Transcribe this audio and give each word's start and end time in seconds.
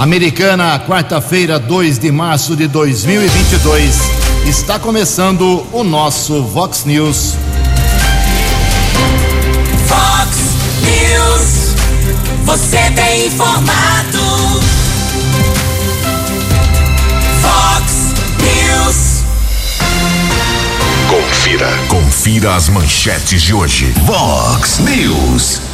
Americana, 0.00 0.78
quarta-feira, 0.78 1.58
2 1.58 1.98
de 1.98 2.10
março 2.10 2.56
de 2.56 2.66
2022. 2.66 4.00
Está 4.46 4.78
começando 4.78 5.66
o 5.70 5.84
nosso 5.84 6.42
Vox 6.42 6.86
News. 6.86 7.34
Vox 9.86 10.38
News. 10.80 11.74
Você 12.46 12.78
tem 12.92 13.26
informado. 13.26 14.62
Vox 17.42 18.14
News. 18.40 19.24
Confira. 21.10 21.68
Confira 21.88 22.56
as 22.56 22.70
manchetes 22.70 23.42
de 23.42 23.52
hoje. 23.52 23.92
Vox 24.06 24.78
News. 24.78 25.69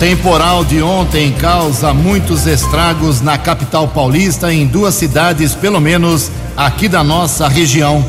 Temporal 0.00 0.64
de 0.64 0.80
ontem 0.80 1.30
causa 1.30 1.92
muitos 1.92 2.46
estragos 2.46 3.20
na 3.20 3.36
capital 3.36 3.86
paulista, 3.86 4.50
em 4.50 4.66
duas 4.66 4.94
cidades, 4.94 5.54
pelo 5.54 5.78
menos 5.78 6.30
aqui 6.56 6.88
da 6.88 7.04
nossa 7.04 7.46
região. 7.46 8.02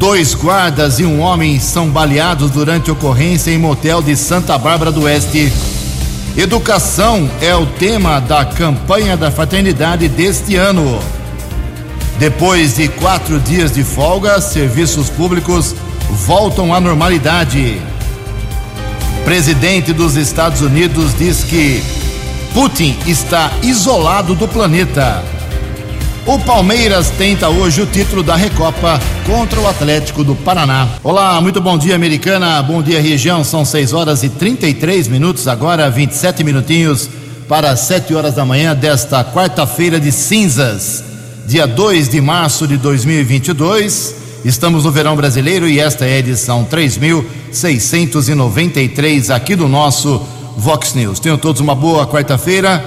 Dois 0.00 0.34
guardas 0.34 0.98
e 0.98 1.04
um 1.04 1.20
homem 1.20 1.60
são 1.60 1.88
baleados 1.88 2.50
durante 2.50 2.90
ocorrência 2.90 3.52
em 3.52 3.56
motel 3.56 4.02
de 4.02 4.16
Santa 4.16 4.58
Bárbara 4.58 4.90
do 4.90 5.02
Oeste. 5.02 5.52
Educação 6.36 7.30
é 7.40 7.54
o 7.54 7.66
tema 7.66 8.18
da 8.18 8.44
campanha 8.44 9.16
da 9.16 9.30
fraternidade 9.30 10.08
deste 10.08 10.56
ano. 10.56 10.98
Depois 12.18 12.74
de 12.74 12.88
quatro 12.88 13.38
dias 13.38 13.70
de 13.70 13.84
folga, 13.84 14.40
serviços 14.40 15.08
públicos 15.08 15.72
voltam 16.26 16.74
à 16.74 16.80
normalidade. 16.80 17.80
Presidente 19.30 19.92
dos 19.92 20.16
Estados 20.16 20.60
Unidos 20.60 21.16
diz 21.16 21.44
que 21.44 21.80
Putin 22.52 22.96
está 23.06 23.52
isolado 23.62 24.34
do 24.34 24.48
planeta. 24.48 25.22
O 26.26 26.36
Palmeiras 26.40 27.10
tenta 27.10 27.48
hoje 27.48 27.80
o 27.80 27.86
título 27.86 28.24
da 28.24 28.34
Recopa 28.34 28.98
contra 29.24 29.60
o 29.60 29.68
Atlético 29.68 30.24
do 30.24 30.34
Paraná. 30.34 30.88
Olá, 31.04 31.40
muito 31.40 31.60
bom 31.60 31.78
dia, 31.78 31.94
americana. 31.94 32.60
Bom 32.60 32.82
dia, 32.82 33.00
região. 33.00 33.44
São 33.44 33.64
6 33.64 33.92
horas 33.92 34.24
e 34.24 34.28
33 34.28 35.06
minutos, 35.06 35.46
agora 35.46 35.88
27 35.88 36.42
minutinhos 36.42 37.08
para 37.48 37.76
7 37.76 38.12
horas 38.12 38.34
da 38.34 38.44
manhã 38.44 38.74
desta 38.74 39.22
quarta-feira 39.22 40.00
de 40.00 40.10
cinzas, 40.10 41.04
dia 41.46 41.68
2 41.68 42.08
de 42.08 42.20
março 42.20 42.66
de 42.66 42.76
2022. 42.76 44.19
Estamos 44.44 44.84
no 44.84 44.90
verão 44.90 45.16
brasileiro 45.16 45.66
e 45.68 45.78
esta 45.78 46.04
é 46.06 46.14
a 46.14 46.18
edição 46.18 46.64
3693 46.64 49.30
aqui 49.30 49.54
do 49.54 49.68
nosso 49.68 50.26
Vox 50.56 50.94
News. 50.94 51.20
Tenham 51.20 51.36
todos 51.36 51.60
uma 51.60 51.74
boa 51.74 52.06
quarta-feira, 52.06 52.82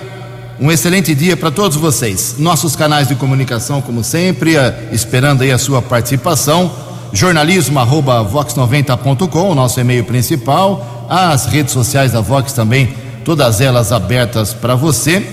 um 0.60 0.72
excelente 0.72 1.14
dia 1.14 1.38
para 1.38 1.52
todos 1.52 1.78
vocês. 1.78 2.38
Nossos 2.40 2.76
canais 2.76 3.08
de 3.08 3.14
comunicação, 3.14 3.84
como 3.84 4.04
sempre, 4.04 4.56
eh, 4.56 4.90
esperando 4.92 5.44
aí 5.44 5.52
a 5.52 5.60
sua 5.60 5.80
participação. 5.80 6.72
Jornalismo 7.12 7.78
arroba 7.78 8.26
vox90.com, 8.26 9.52
o 9.52 9.56
nosso 9.56 9.80
e-mail 9.80 10.06
principal. 10.06 11.06
As 11.08 11.46
redes 11.46 11.72
sociais 11.72 12.14
da 12.14 12.22
Vox 12.22 12.52
também, 12.54 12.96
todas 13.24 13.62
elas 13.62 13.92
abertas 13.92 14.54
para 14.54 14.74
você. 14.74 15.24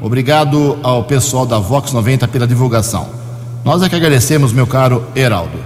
Obrigado 0.00 0.78
ao 0.82 1.04
pessoal 1.04 1.44
da 1.44 1.58
Vox 1.58 1.92
90 1.92 2.28
pela 2.28 2.46
divulgação. 2.46 3.08
Nós 3.64 3.82
é 3.82 3.88
que 3.88 3.96
agradecemos, 3.96 4.52
meu 4.52 4.66
caro 4.66 5.04
Heraldo. 5.14 5.58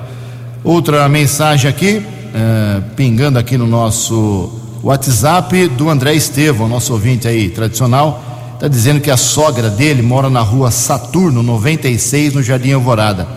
Outra 0.64 1.08
mensagem 1.08 1.70
aqui, 1.70 2.04
eh, 2.34 2.80
pingando 2.96 3.38
aqui 3.38 3.56
no 3.56 3.66
nosso 3.66 4.50
WhatsApp 4.82 5.68
do 5.68 5.88
André 5.88 6.14
Estevão, 6.14 6.66
nosso 6.66 6.92
ouvinte 6.92 7.28
aí 7.28 7.48
tradicional, 7.48 8.22
está 8.54 8.66
dizendo 8.66 9.00
que 9.00 9.10
a 9.10 9.16
sogra 9.16 9.68
dele 9.68 10.02
mora 10.02 10.28
na 10.28 10.40
rua 10.40 10.70
Saturno 10.70 11.42
96, 11.42 12.34
no 12.34 12.42
Jardim 12.42 12.72
Alvorada. 12.72 13.28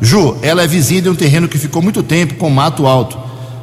Ju, 0.00 0.36
ela 0.42 0.62
é 0.62 0.66
vizinha 0.66 1.00
de 1.00 1.08
um 1.08 1.14
terreno 1.14 1.48
que 1.48 1.56
ficou 1.56 1.80
muito 1.80 2.02
tempo 2.02 2.34
com 2.34 2.50
mato 2.50 2.86
alto, 2.86 3.16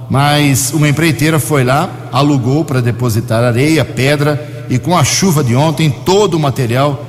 mas 0.09 0.73
uma 0.73 0.89
empreiteira 0.89 1.39
foi 1.39 1.63
lá, 1.63 1.89
alugou 2.11 2.65
para 2.65 2.81
depositar 2.81 3.43
areia, 3.43 3.85
pedra 3.85 4.65
e 4.69 4.79
com 4.79 4.97
a 4.97 5.03
chuva 5.03 5.43
de 5.43 5.55
ontem, 5.55 5.89
todo 5.89 6.35
o 6.35 6.39
material 6.39 7.05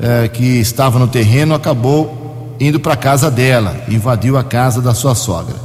eh, 0.00 0.28
que 0.28 0.60
estava 0.60 0.98
no 0.98 1.08
terreno 1.08 1.54
acabou 1.54 2.56
indo 2.60 2.78
para 2.78 2.92
a 2.92 2.96
casa 2.96 3.30
dela, 3.30 3.74
invadiu 3.88 4.36
a 4.36 4.44
casa 4.44 4.82
da 4.82 4.92
sua 4.94 5.14
sogra. 5.14 5.56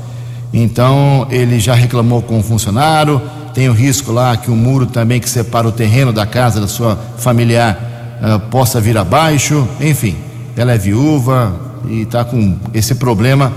Então 0.54 1.28
ele 1.30 1.60
já 1.60 1.74
reclamou 1.74 2.22
com 2.22 2.40
o 2.40 2.44
funcionário, 2.44 3.22
tem 3.54 3.68
o 3.68 3.74
risco 3.74 4.12
lá 4.12 4.38
que 4.38 4.50
o 4.50 4.56
muro 4.56 4.86
também 4.86 5.20
que 5.20 5.30
separa 5.30 5.68
o 5.68 5.72
terreno 5.72 6.14
da 6.14 6.26
casa 6.26 6.62
da 6.62 6.68
sua 6.68 6.98
familiar 7.18 8.18
eh, 8.22 8.38
possa 8.50 8.80
vir 8.80 8.98
abaixo, 8.98 9.68
enfim, 9.82 10.16
ela 10.56 10.72
é 10.72 10.78
viúva 10.78 11.54
e 11.90 12.02
está 12.02 12.24
com 12.24 12.58
esse 12.74 12.96
problema. 12.96 13.52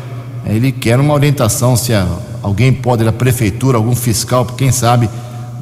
Ele 0.46 0.72
quer 0.72 0.98
uma 0.98 1.14
orientação 1.14 1.76
se 1.76 1.92
a, 1.92 2.06
alguém 2.42 2.72
pode 2.72 3.04
da 3.04 3.12
prefeitura, 3.12 3.76
algum 3.76 3.94
fiscal, 3.94 4.44
quem 4.44 4.72
sabe, 4.72 5.08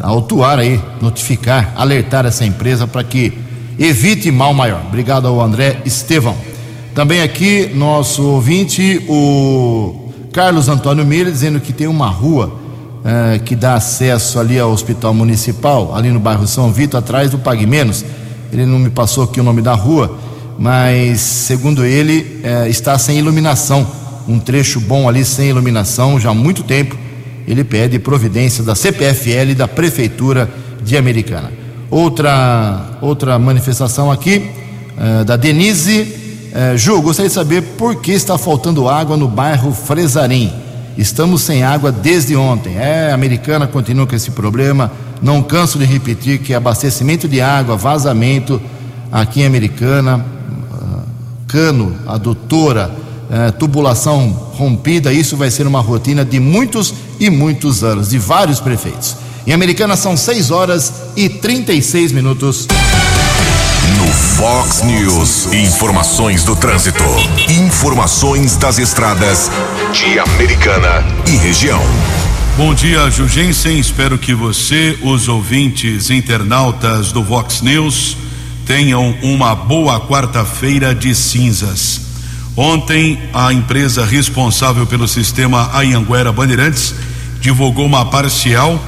autuar 0.01 0.59
aí, 0.59 0.81
notificar, 1.01 1.73
alertar 1.77 2.27
essa 2.27 2.45
empresa 2.45 2.87
para 2.87 3.03
que 3.03 3.33
evite 3.79 4.31
mal 4.31 4.55
maior. 4.55 4.83
Obrigado 4.87 5.27
ao 5.27 5.41
André 5.41 5.81
Estevão. 5.85 6.37
Também 6.95 7.23
aqui, 7.23 7.71
nosso 7.75 8.23
ouvinte, 8.23 9.05
o 9.09 10.11
Carlos 10.33 10.69
Antônio 10.69 11.07
Miller, 11.07 11.33
dizendo 11.33 11.61
que 11.61 11.73
tem 11.73 11.87
uma 11.87 12.09
rua 12.09 12.59
eh, 13.05 13.41
que 13.45 13.55
dá 13.55 13.75
acesso 13.75 14.41
ali 14.41 14.59
ao 14.59 14.73
Hospital 14.73 15.15
Municipal, 15.15 15.95
ali 15.95 16.11
no 16.11 16.19
bairro 16.19 16.47
São 16.47 16.73
Vito, 16.73 16.97
atrás 16.97 17.31
do 17.31 17.39
Pague 17.39 17.67
Menos. 17.67 18.05
Ele 18.53 18.67
não 18.67 18.79
me 18.79 18.91
passou 18.91 19.25
aqui 19.25 19.41
o 19.41 19.45
nome 19.45 19.63
da 19.63 19.75
rua, 19.75 20.19
mas 20.59 21.21
segundo 21.21 21.85
ele, 21.85 22.41
eh, 22.43 22.69
está 22.69 22.99
sem 22.99 23.19
iluminação. 23.19 23.87
Um 24.29 24.39
trecho 24.39 24.79
bom 24.79 25.09
ali 25.09 25.25
sem 25.25 25.49
iluminação 25.49 26.21
já 26.21 26.29
há 26.29 26.35
muito 26.35 26.63
tempo. 26.63 26.95
Ele 27.47 27.65
pede 27.65 27.99
providência 27.99 28.63
da 28.63 28.75
CPFL 28.75 29.51
e 29.51 29.55
da 29.55 29.67
Prefeitura 29.67 30.51
de 30.85 30.99
Americana. 30.99 31.51
Outra, 31.91 32.99
outra 33.01 33.39
manifestação 33.39 34.13
aqui, 34.13 34.51
eh, 34.99 35.25
da 35.25 35.35
Denise. 35.35 36.15
Eh, 36.53 36.77
Ju, 36.77 37.01
gostaria 37.01 37.31
de 37.31 37.35
saber 37.35 37.63
por 37.79 38.03
que 38.03 38.13
está 38.13 38.37
faltando 38.37 38.87
água 38.87 39.17
no 39.17 39.27
bairro 39.27 39.73
Fresarim. 39.73 40.53
Estamos 40.99 41.43
sem 41.43 41.63
água 41.63 41.91
desde 41.91 42.37
ontem. 42.37 42.77
É, 42.77 43.11
a 43.11 43.15
americana 43.15 43.67
continua 43.67 44.07
com 44.07 44.15
esse 44.15 44.33
problema. 44.33 44.93
Não 45.23 45.43
canso 45.43 45.79
de 45.79 45.87
repetir 45.87 46.41
que 46.41 46.53
abastecimento 46.53 47.27
de 47.27 47.41
água, 47.41 47.77
vazamento 47.77 48.61
aqui 49.11 49.41
em 49.41 49.47
Americana, 49.47 50.23
ah, 50.73 51.03
cano, 51.47 51.95
adutora, 52.07 52.91
eh, 53.31 53.51
tubulação 53.53 54.31
rompida, 54.55 55.13
isso 55.13 55.37
vai 55.37 55.51
ser 55.51 55.67
uma 55.67 55.81
rotina 55.81 56.25
de 56.25 56.41
muitos 56.41 56.95
e 57.21 57.29
muitos 57.29 57.85
anos, 57.85 58.09
de 58.09 58.19
vários 58.19 58.61
prefeitos. 58.61 59.17
Em 59.47 59.53
Americana 59.53 59.97
são 59.97 60.17
6 60.17 60.51
horas 60.51 60.93
e 61.17 61.29
36 61.29 62.13
minutos. 62.13 62.67
No 63.97 64.07
Fox 64.07 64.83
News, 64.83 65.53
informações 65.53 66.45
do 66.45 66.55
trânsito. 66.55 67.05
Informações 67.49 68.57
das 68.57 68.79
estradas 68.79 69.51
de 69.93 70.19
Americana 70.19 71.05
e 71.27 71.37
região. 71.37 71.83
Bom 72.57 72.75
dia, 72.75 73.11
Jugensen. 73.11 73.79
Espero 73.79 74.19
que 74.19 74.35
você, 74.35 74.99
os 75.03 75.29
ouvintes 75.29 76.11
internautas 76.11 77.13
do 77.13 77.23
Vox 77.23 77.63
News, 77.63 78.17
tenham 78.67 79.17
uma 79.23 79.55
boa 79.55 80.01
quarta-feira 80.01 80.95
de 80.95 81.15
cinzas. 81.15 82.08
Ontem, 82.61 83.17
a 83.33 83.53
empresa 83.53 84.05
responsável 84.05 84.85
pelo 84.85 85.07
sistema 85.07 85.71
Ayanguera 85.75 86.33
Bandeirantes 86.33 86.93
divulgou 87.41 87.87
uma 87.87 88.07
parcial 88.07 88.85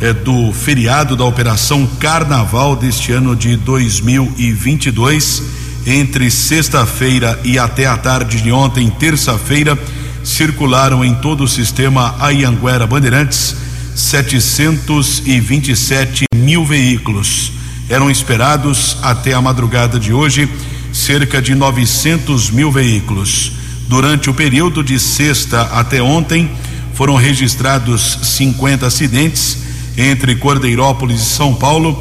eh, 0.00 0.12
do 0.12 0.52
feriado 0.52 1.14
da 1.14 1.24
Operação 1.24 1.86
Carnaval 2.00 2.74
deste 2.74 3.12
ano 3.12 3.36
de 3.36 3.54
2022. 3.54 5.40
Entre 5.86 6.32
sexta-feira 6.32 7.38
e 7.44 7.60
até 7.60 7.86
a 7.86 7.96
tarde 7.96 8.42
de 8.42 8.50
ontem, 8.50 8.90
terça-feira, 8.90 9.78
circularam 10.24 11.04
em 11.04 11.14
todo 11.14 11.44
o 11.44 11.48
sistema 11.48 12.16
Ayanguera 12.18 12.88
Bandeirantes 12.88 13.54
727 13.94 16.24
mil 16.34 16.66
veículos. 16.66 17.52
Eram 17.88 18.10
esperados 18.10 18.96
até 19.00 19.32
a 19.32 19.40
madrugada 19.40 20.00
de 20.00 20.12
hoje 20.12 20.50
cerca 20.92 21.40
de 21.40 21.54
900 21.54 22.50
mil 22.50 22.70
veículos. 22.70 23.52
Durante 23.88 24.30
o 24.30 24.34
período 24.34 24.84
de 24.84 24.98
sexta 24.98 25.62
até 25.72 26.02
ontem, 26.02 26.50
foram 26.94 27.16
registrados 27.16 28.18
50 28.22 28.86
acidentes 28.86 29.58
entre 29.96 30.36
Cordeirópolis 30.36 31.20
e 31.20 31.24
São 31.24 31.54
Paulo. 31.54 31.94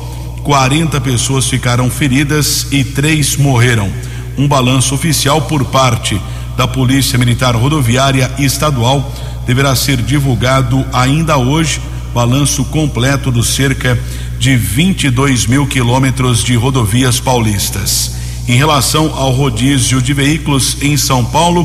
40 0.43 0.99
pessoas 1.01 1.47
ficaram 1.47 1.89
feridas 1.89 2.67
e 2.71 2.83
três 2.83 3.37
morreram. 3.37 3.91
Um 4.37 4.47
balanço 4.47 4.95
oficial 4.95 5.41
por 5.43 5.65
parte 5.65 6.19
da 6.57 6.67
Polícia 6.67 7.17
Militar 7.17 7.55
Rodoviária 7.55 8.31
Estadual 8.39 9.13
deverá 9.45 9.75
ser 9.75 9.97
divulgado 9.97 10.85
ainda 10.91 11.37
hoje. 11.37 11.81
Balanço 12.13 12.65
completo 12.65 13.31
dos 13.31 13.47
cerca 13.47 13.97
de 14.37 14.55
22 14.55 15.45
mil 15.45 15.65
quilômetros 15.67 16.43
de 16.43 16.55
rodovias 16.55 17.19
paulistas. 17.19 18.20
Em 18.47 18.55
relação 18.55 19.13
ao 19.15 19.31
rodízio 19.31 20.01
de 20.01 20.13
veículos 20.13 20.77
em 20.81 20.97
São 20.97 21.23
Paulo, 21.23 21.63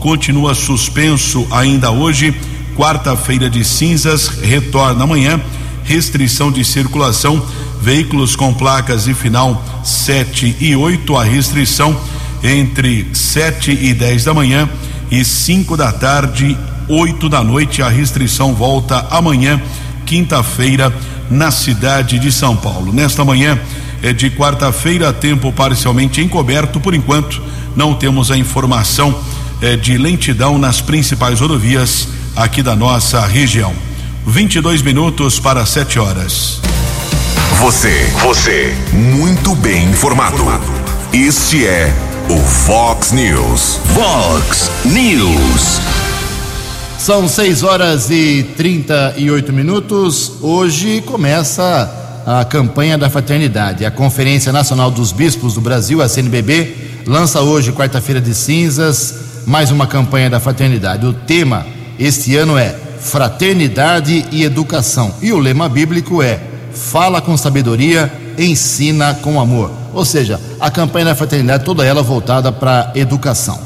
continua 0.00 0.54
suspenso 0.54 1.46
ainda 1.50 1.90
hoje. 1.90 2.34
Quarta-feira 2.76 3.48
de 3.48 3.64
cinzas 3.64 4.28
retorna 4.28 5.04
amanhã. 5.04 5.40
Restrição 5.84 6.52
de 6.52 6.64
circulação, 6.64 7.42
veículos 7.80 8.36
com 8.36 8.52
placas 8.52 9.04
de 9.04 9.14
final 9.14 9.64
7 9.82 10.56
e 10.60 10.76
8, 10.76 11.16
a 11.16 11.24
restrição 11.24 11.98
entre 12.42 13.08
7 13.14 13.70
e 13.70 13.94
10 13.94 14.24
da 14.24 14.34
manhã 14.34 14.68
e 15.10 15.24
5 15.24 15.76
da 15.78 15.90
tarde, 15.90 16.56
8 16.88 17.28
da 17.28 17.42
noite. 17.42 17.80
A 17.82 17.88
restrição 17.88 18.54
volta 18.54 19.06
amanhã, 19.10 19.60
quinta-feira, 20.04 20.94
na 21.30 21.50
cidade 21.50 22.18
de 22.18 22.30
São 22.30 22.54
Paulo. 22.54 22.92
Nesta 22.92 23.24
manhã 23.24 23.58
de 24.12 24.30
quarta-feira, 24.30 25.12
tempo 25.12 25.52
parcialmente 25.52 26.20
encoberto. 26.20 26.80
Por 26.80 26.94
enquanto, 26.94 27.42
não 27.76 27.94
temos 27.94 28.30
a 28.30 28.36
informação 28.36 29.18
é, 29.60 29.76
de 29.76 29.98
lentidão 29.98 30.58
nas 30.58 30.80
principais 30.80 31.40
rodovias 31.40 32.08
aqui 32.36 32.62
da 32.62 32.76
nossa 32.76 33.24
região. 33.26 33.72
22 34.26 34.82
minutos 34.82 35.40
para 35.40 35.64
7 35.64 35.98
horas. 35.98 36.60
Você, 37.60 38.12
você, 38.22 38.76
muito 38.92 39.54
bem 39.56 39.84
informado. 39.90 40.44
Este 41.12 41.66
é 41.66 41.92
o 42.28 42.38
Fox 42.38 43.10
News. 43.10 43.80
Fox 43.94 44.70
News. 44.84 45.80
São 46.98 47.26
6 47.26 47.62
horas 47.62 48.10
e 48.10 48.44
38 48.56 49.52
minutos. 49.52 50.32
Hoje 50.40 51.00
começa 51.00 52.07
a 52.28 52.44
campanha 52.44 52.98
da 52.98 53.08
fraternidade. 53.08 53.86
A 53.86 53.90
Conferência 53.90 54.52
Nacional 54.52 54.90
dos 54.90 55.12
Bispos 55.12 55.54
do 55.54 55.62
Brasil, 55.62 56.02
a 56.02 56.08
CNBB, 56.10 57.02
lança 57.06 57.40
hoje, 57.40 57.72
quarta-feira 57.72 58.20
de 58.20 58.34
cinzas, 58.34 59.14
mais 59.46 59.70
uma 59.70 59.86
campanha 59.86 60.28
da 60.28 60.38
fraternidade. 60.38 61.06
O 61.06 61.14
tema 61.14 61.64
este 61.98 62.36
ano 62.36 62.58
é 62.58 62.76
Fraternidade 63.00 64.26
e 64.30 64.44
Educação. 64.44 65.14
E 65.22 65.32
o 65.32 65.38
lema 65.38 65.70
bíblico 65.70 66.22
é 66.22 66.38
Fala 66.70 67.22
com 67.22 67.34
sabedoria, 67.34 68.12
ensina 68.36 69.14
com 69.14 69.40
amor. 69.40 69.70
Ou 69.94 70.04
seja, 70.04 70.38
a 70.60 70.70
campanha 70.70 71.06
da 71.06 71.14
fraternidade, 71.14 71.64
toda 71.64 71.82
ela 71.82 72.02
voltada 72.02 72.52
para 72.52 72.92
a 72.94 72.98
educação. 72.98 73.58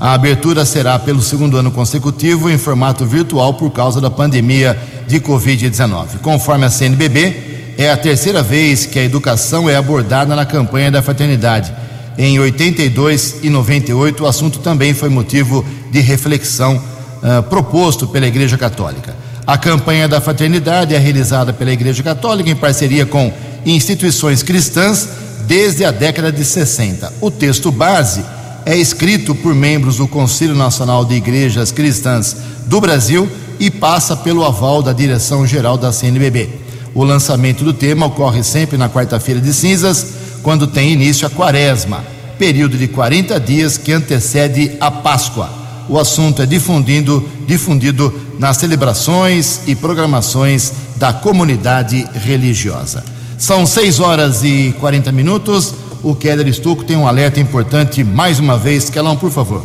A 0.00 0.14
abertura 0.14 0.64
será 0.64 0.98
pelo 0.98 1.20
segundo 1.20 1.58
ano 1.58 1.70
consecutivo 1.70 2.50
em 2.50 2.56
formato 2.56 3.04
virtual 3.04 3.52
por 3.54 3.70
causa 3.72 4.00
da 4.00 4.10
pandemia 4.10 4.76
de 5.06 5.20
Covid-19. 5.20 6.18
Conforme 6.22 6.64
a 6.64 6.70
CNBB, 6.70 7.45
é 7.78 7.90
a 7.90 7.96
terceira 7.96 8.42
vez 8.42 8.86
que 8.86 8.98
a 8.98 9.04
educação 9.04 9.68
é 9.68 9.76
abordada 9.76 10.34
na 10.34 10.46
campanha 10.46 10.90
da 10.90 11.02
fraternidade. 11.02 11.72
Em 12.16 12.38
82 12.38 13.40
e 13.42 13.50
98, 13.50 14.24
o 14.24 14.26
assunto 14.26 14.60
também 14.60 14.94
foi 14.94 15.10
motivo 15.10 15.64
de 15.90 16.00
reflexão 16.00 16.76
uh, 16.76 17.42
proposto 17.44 18.06
pela 18.06 18.26
Igreja 18.26 18.56
Católica. 18.56 19.14
A 19.46 19.58
campanha 19.58 20.08
da 20.08 20.20
fraternidade 20.20 20.94
é 20.94 20.98
realizada 20.98 21.52
pela 21.52 21.70
Igreja 21.70 22.02
Católica 22.02 22.50
em 22.50 22.56
parceria 22.56 23.04
com 23.04 23.32
instituições 23.66 24.42
cristãs 24.42 25.08
desde 25.46 25.84
a 25.84 25.90
década 25.90 26.32
de 26.32 26.44
60. 26.44 27.12
O 27.20 27.30
texto 27.30 27.70
base 27.70 28.24
é 28.64 28.76
escrito 28.76 29.34
por 29.34 29.54
membros 29.54 29.98
do 29.98 30.08
Conselho 30.08 30.54
Nacional 30.54 31.04
de 31.04 31.14
Igrejas 31.14 31.70
Cristãs 31.70 32.36
do 32.66 32.80
Brasil 32.80 33.30
e 33.60 33.70
passa 33.70 34.16
pelo 34.16 34.44
aval 34.44 34.82
da 34.82 34.92
direção 34.92 35.46
geral 35.46 35.76
da 35.76 35.92
CNBB. 35.92 36.65
O 36.96 37.04
lançamento 37.04 37.62
do 37.62 37.74
tema 37.74 38.06
ocorre 38.06 38.42
sempre 38.42 38.78
na 38.78 38.88
quarta-feira 38.88 39.38
de 39.38 39.52
cinzas, 39.52 40.14
quando 40.42 40.66
tem 40.66 40.94
início 40.94 41.26
a 41.26 41.30
quaresma, 41.30 42.02
período 42.38 42.78
de 42.78 42.88
40 42.88 43.38
dias 43.38 43.76
que 43.76 43.92
antecede 43.92 44.72
a 44.80 44.90
Páscoa. 44.90 45.50
O 45.90 45.98
assunto 45.98 46.40
é 46.40 46.46
difundido, 46.46 47.22
difundido 47.46 48.10
nas 48.38 48.56
celebrações 48.56 49.60
e 49.66 49.74
programações 49.74 50.72
da 50.96 51.12
comunidade 51.12 52.08
religiosa. 52.14 53.04
São 53.36 53.66
6 53.66 54.00
horas 54.00 54.42
e 54.42 54.74
40 54.80 55.12
minutos. 55.12 55.74
O 56.02 56.14
Keller 56.14 56.48
Estuco 56.48 56.82
tem 56.82 56.96
um 56.96 57.06
alerta 57.06 57.38
importante 57.38 58.02
mais 58.02 58.38
uma 58.38 58.56
vez. 58.56 58.88
Kelão, 58.88 59.18
por 59.18 59.30
favor. 59.30 59.62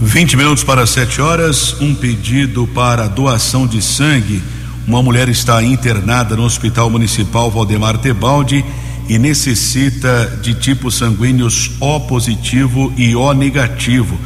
20 0.00 0.36
minutos 0.36 0.64
para 0.64 0.84
7 0.84 1.20
horas. 1.20 1.76
Um 1.80 1.94
pedido 1.94 2.66
para 2.74 3.06
doação 3.06 3.64
de 3.64 3.80
sangue. 3.80 4.42
Uma 4.86 5.02
mulher 5.02 5.30
está 5.30 5.62
internada 5.62 6.36
no 6.36 6.44
Hospital 6.44 6.90
Municipal 6.90 7.50
Valdemar 7.50 7.96
Tebaldi 7.96 8.62
e 9.08 9.18
necessita 9.18 10.38
de 10.42 10.52
tipos 10.52 10.96
sanguíneos 10.96 11.70
O 11.80 12.00
positivo 12.00 12.92
e 12.94 13.16
O 13.16 13.32
negativo. 13.32 14.18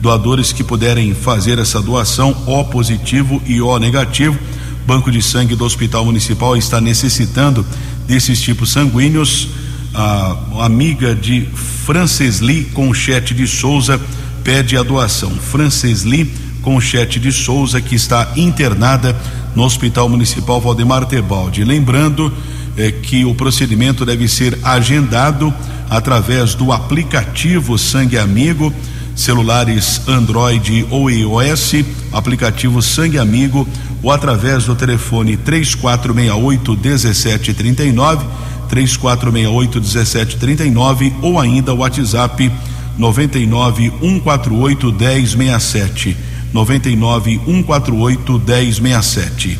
Doadores 0.00 0.52
que 0.52 0.64
puderem 0.64 1.12
fazer 1.14 1.58
essa 1.58 1.82
doação 1.82 2.34
O 2.46 2.64
positivo 2.64 3.42
e 3.44 3.60
O 3.60 3.78
negativo. 3.78 4.38
Banco 4.86 5.10
de 5.10 5.20
Sangue 5.20 5.54
do 5.54 5.66
Hospital 5.66 6.06
Municipal 6.06 6.56
está 6.56 6.80
necessitando 6.80 7.64
desses 8.06 8.40
tipos 8.40 8.72
sanguíneos. 8.72 9.50
A 9.94 10.64
amiga 10.64 11.14
de 11.14 11.46
Francesli 11.84 12.64
Conchete 12.72 13.34
de 13.34 13.46
Souza 13.46 14.00
pede 14.42 14.78
a 14.78 14.82
doação. 14.82 15.30
Francesli 15.32 16.32
Conchete 16.62 17.20
de 17.20 17.30
Souza, 17.30 17.82
que 17.82 17.94
está 17.94 18.32
internada 18.34 19.14
no 19.56 19.64
Hospital 19.64 20.08
Municipal 20.08 20.60
Valdemar 20.60 21.06
Tebaldi. 21.06 21.64
Lembrando 21.64 22.32
eh, 22.76 22.92
que 22.92 23.24
o 23.24 23.34
procedimento 23.34 24.04
deve 24.04 24.28
ser 24.28 24.56
agendado 24.62 25.52
através 25.88 26.54
do 26.54 26.70
aplicativo 26.70 27.78
Sangue 27.78 28.18
Amigo, 28.18 28.72
celulares 29.14 30.06
Android 30.06 30.86
ou 30.90 31.10
iOS, 31.10 31.72
aplicativo 32.12 32.82
Sangue 32.82 33.18
Amigo, 33.18 33.66
ou 34.02 34.12
através 34.12 34.64
do 34.64 34.76
telefone 34.76 35.38
3468 35.38 36.72
1739, 36.72 38.26
3468 38.68 39.80
1739, 39.80 41.14
ou 41.22 41.40
ainda 41.40 41.72
o 41.72 41.78
WhatsApp 41.78 42.52
99 42.98 43.92
148 44.00 44.92
1067. 44.92 46.35
99 46.52 47.40
148 47.44 48.38
1067. 48.38 49.58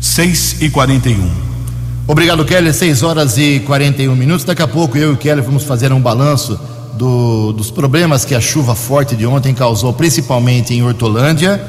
6 0.00 0.56
e 0.60 0.70
41. 0.70 1.30
Obrigado, 2.06 2.44
Kelly. 2.44 2.72
6 2.72 3.02
horas 3.02 3.38
e 3.38 3.60
41 3.60 4.14
minutos. 4.16 4.44
Daqui 4.44 4.62
a 4.62 4.68
pouco 4.68 4.98
eu 4.98 5.10
e 5.10 5.14
o 5.14 5.16
Kelly 5.16 5.40
vamos 5.40 5.64
fazer 5.64 5.92
um 5.92 6.00
balanço 6.00 6.58
do, 6.94 7.52
dos 7.52 7.70
problemas 7.70 8.24
que 8.24 8.34
a 8.34 8.40
chuva 8.40 8.74
forte 8.74 9.14
de 9.14 9.26
ontem 9.26 9.54
causou, 9.54 9.92
principalmente 9.92 10.74
em 10.74 10.82
Hortolândia, 10.82 11.64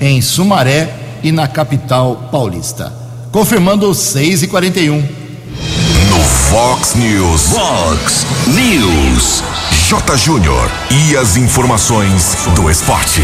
em 0.00 0.20
Sumaré 0.20 0.94
e 1.22 1.32
na 1.32 1.48
capital 1.48 2.28
paulista. 2.30 2.92
Confirmando 3.32 3.92
6 3.94 4.42
e 4.44 4.46
41. 4.46 4.96
No 4.98 6.24
Fox 6.50 6.94
News. 6.94 7.42
Fox 7.48 8.26
News. 8.46 9.42
J. 9.88 10.16
Júnior. 10.16 10.70
E 10.90 11.16
as 11.16 11.36
informações 11.36 12.36
do 12.54 12.70
esporte. 12.70 13.22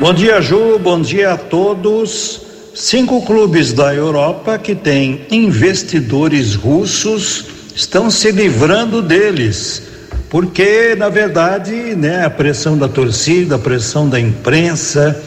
Bom 0.00 0.14
dia, 0.14 0.40
Ju. 0.40 0.78
Bom 0.78 0.98
dia 0.98 1.34
a 1.34 1.36
todos. 1.36 2.40
Cinco 2.74 3.20
clubes 3.26 3.74
da 3.74 3.94
Europa 3.94 4.56
que 4.56 4.74
têm 4.74 5.26
investidores 5.30 6.54
russos 6.54 7.44
estão 7.76 8.10
se 8.10 8.32
livrando 8.32 9.02
deles, 9.02 9.82
porque 10.30 10.94
na 10.96 11.10
verdade, 11.10 11.94
né, 11.94 12.24
a 12.24 12.30
pressão 12.30 12.78
da 12.78 12.88
torcida, 12.88 13.56
a 13.56 13.58
pressão 13.58 14.08
da 14.08 14.18
imprensa, 14.18 15.22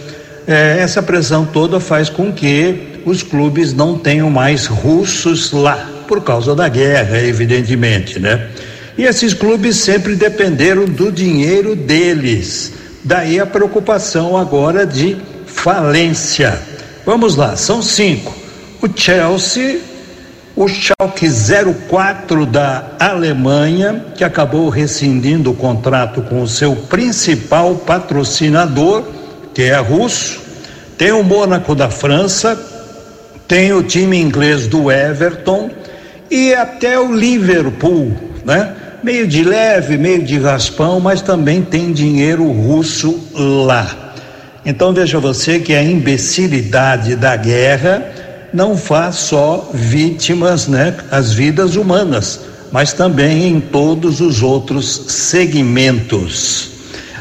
eh, 0.47 0.77
essa 0.79 1.03
pressão 1.03 1.45
toda 1.45 1.79
faz 1.79 2.09
com 2.09 2.33
que 2.33 3.03
os 3.05 3.21
clubes 3.21 3.75
não 3.75 3.99
tenham 3.99 4.31
mais 4.31 4.65
russos 4.65 5.51
lá 5.51 5.87
por 6.07 6.23
causa 6.23 6.55
da 6.55 6.67
guerra, 6.67 7.19
evidentemente, 7.19 8.19
né? 8.19 8.49
E 8.97 9.03
esses 9.03 9.35
clubes 9.35 9.75
sempre 9.75 10.15
dependeram 10.15 10.85
do 10.85 11.11
dinheiro 11.11 11.75
deles. 11.75 12.81
Daí 13.03 13.39
a 13.39 13.45
preocupação 13.45 14.37
agora 14.37 14.85
de 14.85 15.17
falência. 15.45 16.57
Vamos 17.05 17.35
lá, 17.35 17.55
são 17.57 17.81
cinco. 17.81 18.33
O 18.81 18.87
Chelsea, 18.95 19.79
o 20.55 20.67
Schalke 20.67 21.27
04 21.89 22.45
da 22.45 22.91
Alemanha, 22.99 24.05
que 24.15 24.23
acabou 24.23 24.69
rescindindo 24.69 25.51
o 25.51 25.55
contrato 25.55 26.21
com 26.21 26.41
o 26.41 26.47
seu 26.47 26.75
principal 26.75 27.75
patrocinador, 27.75 29.03
que 29.53 29.63
é 29.63 29.77
russo. 29.79 30.41
Tem 30.97 31.11
o 31.11 31.23
Mônaco 31.23 31.75
da 31.75 31.89
França, 31.89 32.57
tem 33.47 33.73
o 33.73 33.83
time 33.83 34.17
inglês 34.17 34.67
do 34.67 34.89
Everton 34.89 35.69
e 36.31 36.53
até 36.53 36.97
o 36.97 37.13
Liverpool, 37.13 38.15
né? 38.45 38.75
Meio 39.03 39.27
de 39.27 39.43
leve, 39.43 39.97
meio 39.97 40.23
de 40.23 40.39
raspão, 40.39 40.97
mas 40.97 41.21
também 41.21 41.61
tem 41.61 41.91
dinheiro 41.91 42.49
russo 42.49 43.19
lá. 43.33 44.13
Então 44.65 44.93
veja 44.93 45.19
você 45.19 45.59
que 45.59 45.73
a 45.73 45.83
imbecilidade 45.83 47.17
da 47.17 47.35
guerra 47.35 48.49
não 48.53 48.77
faz 48.77 49.15
só 49.15 49.69
vítimas, 49.73 50.69
né, 50.69 50.95
as 51.11 51.33
vidas 51.33 51.75
humanas, 51.75 52.39
mas 52.71 52.93
também 52.93 53.45
em 53.45 53.59
todos 53.59 54.21
os 54.21 54.41
outros 54.41 55.03
segmentos. 55.09 56.71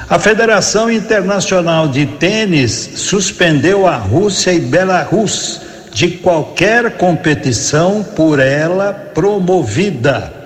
A 0.08 0.20
Federação 0.20 0.88
Internacional 0.88 1.88
de 1.88 2.06
Tênis 2.06 2.90
suspendeu 2.94 3.88
a 3.88 3.96
Rússia 3.96 4.52
e 4.52 4.60
Belarus 4.60 5.60
de 5.92 6.10
qualquer 6.10 6.92
competição 6.92 8.04
por 8.14 8.38
ela 8.38 8.92
promovida. 8.92 10.41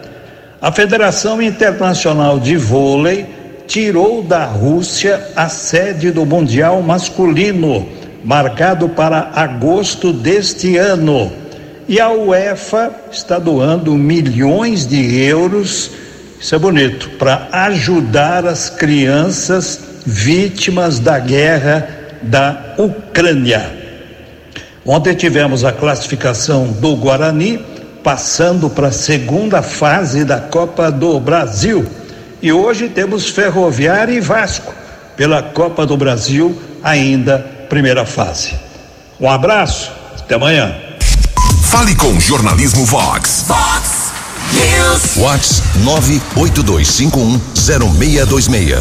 A 0.66 0.73
Federação 0.73 1.40
Internacional 1.40 2.40
de 2.40 2.56
Vôlei 2.56 3.25
tirou 3.68 4.20
da 4.20 4.46
Rússia 4.46 5.28
a 5.37 5.49
sede 5.49 6.11
do 6.11 6.26
Mundial 6.26 6.82
Masculino, 6.82 7.88
marcado 8.25 8.88
para 8.88 9.30
agosto 9.32 10.12
deste 10.12 10.76
ano. 10.76 11.32
E 11.87 12.00
a 12.00 12.11
UEFA 12.11 12.90
está 13.12 13.38
doando 13.38 13.94
milhões 13.94 14.85
de 14.88 15.23
euros, 15.23 15.92
isso 16.40 16.52
é 16.52 16.58
bonito, 16.58 17.11
para 17.11 17.46
ajudar 17.52 18.44
as 18.44 18.68
crianças 18.68 19.80
vítimas 20.04 20.99
da 20.99 21.16
guerra 21.20 21.88
da 22.23 22.75
Ucrânia. 22.76 23.73
Ontem 24.85 25.14
tivemos 25.14 25.64
a 25.64 25.70
classificação 25.70 26.66
do 26.66 26.96
Guarani, 26.96 27.64
passando 28.06 28.70
para 28.70 28.86
a 28.86 28.92
segunda 28.92 29.60
fase 29.62 30.25
da 30.25 30.38
Copa 30.38 30.92
do 30.92 31.18
Brasil. 31.18 31.84
E 32.40 32.52
hoje 32.52 32.88
temos 32.88 33.28
Ferroviária 33.28 34.12
e 34.12 34.20
Vasco 34.20 34.72
pela 35.16 35.42
Copa 35.42 35.84
do 35.84 35.96
Brasil, 35.96 36.56
ainda 36.84 37.38
primeira 37.68 38.06
fase. 38.06 38.54
Um 39.20 39.28
abraço, 39.28 39.90
até 40.20 40.36
amanhã. 40.36 40.72
Fale 41.64 41.96
com 41.96 42.12
o 42.12 42.20
Jornalismo 42.20 42.84
Vox. 42.84 43.46
Vox 43.48 44.12
News. 44.52 45.16
Vox 45.16 45.60
982510626. 46.36 48.78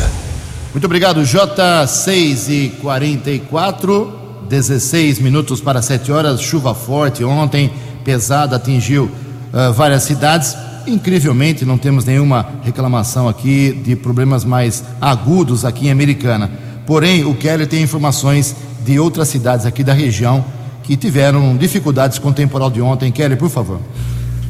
Muito 0.71 0.85
obrigado, 0.85 1.25
J. 1.25 1.87
6 1.87 2.49
e 2.49 2.69
44 2.79 4.19
16 4.47 5.17
minutos 5.17 5.61
para 5.61 5.81
7 5.81 6.11
horas, 6.11 6.39
chuva 6.39 6.75
forte 6.75 7.23
ontem, 7.23 7.71
pesada, 8.05 8.55
atingiu 8.55 9.05
uh, 9.51 9.73
várias 9.73 10.03
cidades. 10.03 10.55
Incrivelmente, 10.87 11.65
não 11.65 11.77
temos 11.77 12.05
nenhuma 12.05 12.47
reclamação 12.63 13.27
aqui 13.27 13.73
de 13.83 13.95
problemas 13.95 14.45
mais 14.45 14.83
agudos 15.01 15.65
aqui 15.65 15.87
em 15.87 15.91
Americana. 15.91 16.49
Porém, 16.85 17.25
o 17.25 17.33
Kelly 17.33 17.65
tem 17.65 17.81
informações 17.81 18.55
de 18.85 18.99
outras 18.99 19.27
cidades 19.27 19.65
aqui 19.65 19.83
da 19.83 19.93
região 19.93 20.45
que 20.83 20.95
tiveram 20.95 21.57
dificuldades 21.57 22.19
com 22.19 22.29
o 22.29 22.33
temporal 22.33 22.69
de 22.69 22.79
ontem. 22.79 23.11
Kelly, 23.11 23.35
por 23.35 23.49
favor. 23.49 23.81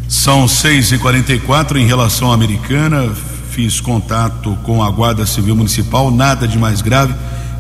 São 0.10 0.48
6 0.48 0.92
e 0.92 0.98
44 0.98 1.80
em 1.80 1.88
relação 1.88 2.30
à 2.30 2.34
Americana. 2.34 3.10
Fiz 3.50 3.80
contato 3.80 4.58
com 4.64 4.84
a 4.84 4.92
Guarda 4.92 5.26
Civil 5.26 5.56
Municipal, 5.56 6.12
nada 6.12 6.46
de 6.46 6.60
mais 6.60 6.82
grave 6.82 7.14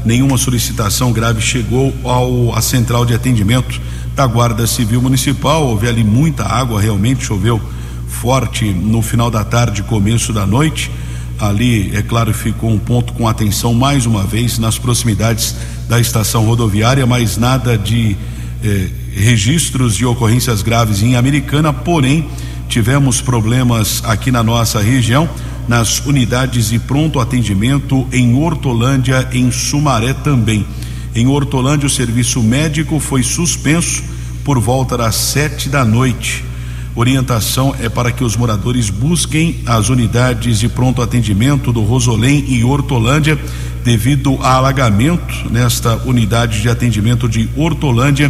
nenhuma 0.05 0.37
solicitação 0.37 1.11
grave 1.11 1.41
chegou 1.41 1.93
ao 2.03 2.55
à 2.55 2.61
central 2.61 3.05
de 3.05 3.13
atendimento 3.13 3.81
da 4.15 4.25
Guarda 4.25 4.65
Civil 4.65 5.01
Municipal. 5.01 5.67
Houve 5.67 5.87
ali 5.87 6.03
muita 6.03 6.43
água, 6.43 6.81
realmente 6.81 7.25
choveu 7.25 7.61
forte 8.07 8.65
no 8.65 9.01
final 9.01 9.29
da 9.29 9.43
tarde, 9.43 9.83
começo 9.83 10.31
da 10.31 10.45
noite. 10.45 10.89
Ali, 11.39 11.95
é 11.95 12.01
claro, 12.01 12.33
ficou 12.33 12.71
um 12.71 12.79
ponto 12.79 13.11
com 13.13 13.27
atenção 13.27 13.73
mais 13.73 14.05
uma 14.05 14.23
vez 14.23 14.57
nas 14.57 14.77
proximidades 14.77 15.53
da 15.89 15.99
estação 15.99 16.45
rodoviária, 16.45 17.05
mas 17.05 17.35
nada 17.35 17.77
de 17.77 18.15
eh, 18.63 18.87
registros 19.13 19.95
de 19.95 20.05
ocorrências 20.05 20.61
graves 20.61 21.03
em 21.03 21.17
Americana, 21.17 21.73
porém 21.73 22.29
tivemos 22.69 23.19
problemas 23.19 24.01
aqui 24.05 24.31
na 24.31 24.41
nossa 24.41 24.79
região 24.81 25.29
nas 25.67 25.99
unidades 26.05 26.69
de 26.69 26.79
pronto 26.79 27.19
atendimento 27.19 28.07
em 28.11 28.35
Hortolândia, 28.35 29.27
em 29.33 29.51
Sumaré 29.51 30.13
também. 30.13 30.65
Em 31.15 31.27
Hortolândia, 31.27 31.87
o 31.87 31.89
serviço 31.89 32.43
médico 32.43 32.99
foi 32.99 33.23
suspenso 33.23 34.03
por 34.43 34.59
volta 34.59 34.97
das 34.97 35.15
sete 35.15 35.69
da 35.69 35.85
noite. 35.85 36.43
Orientação 36.93 37.73
é 37.79 37.87
para 37.87 38.11
que 38.11 38.21
os 38.21 38.35
moradores 38.35 38.89
busquem 38.89 39.61
as 39.65 39.87
unidades 39.87 40.59
de 40.59 40.67
pronto 40.67 41.01
atendimento 41.01 41.71
do 41.71 41.81
Rosolém 41.83 42.43
e 42.49 42.65
Hortolândia, 42.65 43.39
devido 43.81 44.37
a 44.41 44.55
alagamento 44.55 45.49
nesta 45.49 45.95
unidade 46.05 46.61
de 46.61 46.67
atendimento 46.67 47.29
de 47.29 47.47
Hortolândia. 47.55 48.29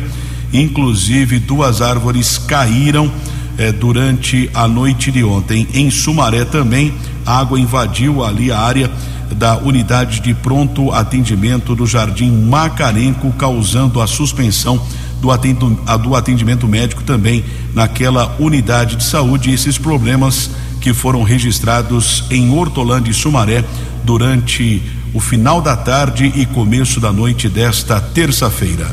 Inclusive, 0.53 1.39
duas 1.39 1.81
árvores 1.81 2.37
caíram 2.37 3.11
eh, 3.57 3.71
durante 3.71 4.47
a 4.53 4.67
noite 4.67 5.11
de 5.11 5.23
ontem. 5.23 5.67
Em 5.73 5.89
Sumaré 5.89 6.45
também, 6.45 6.93
água 7.25 7.59
invadiu 7.59 8.23
ali 8.23 8.51
a 8.51 8.59
área 8.59 8.91
da 9.34 9.58
unidade 9.58 10.20
de 10.20 10.34
pronto 10.34 10.91
atendimento 10.91 11.75
do 11.75 11.86
Jardim 11.86 12.32
Macarenco, 12.32 13.32
causando 13.34 14.01
a 14.01 14.08
suspensão 14.08 14.82
do, 15.22 16.15
atendimento 16.15 16.67
médico 16.67 17.03
também 17.03 17.44
naquela 17.74 18.36
unidade 18.39 18.96
de 18.96 19.03
saúde. 19.03 19.51
Esses 19.51 19.77
problemas 19.77 20.50
que 20.79 20.94
foram 20.94 21.24
registrados 21.24 22.24
em 22.29 22.51
Hortolândia 22.51 23.12
e 23.12 23.13
Sumaré 23.13 23.63
durante 24.03 24.82
o 25.13 25.20
final 25.20 25.62
da 25.62 25.75
tarde 25.75 26.32
e 26.36 26.46
começo 26.46 27.00
da 27.00 27.12
noite 27.12 27.50
desta 27.50 28.00
terça-feira. 28.00 28.88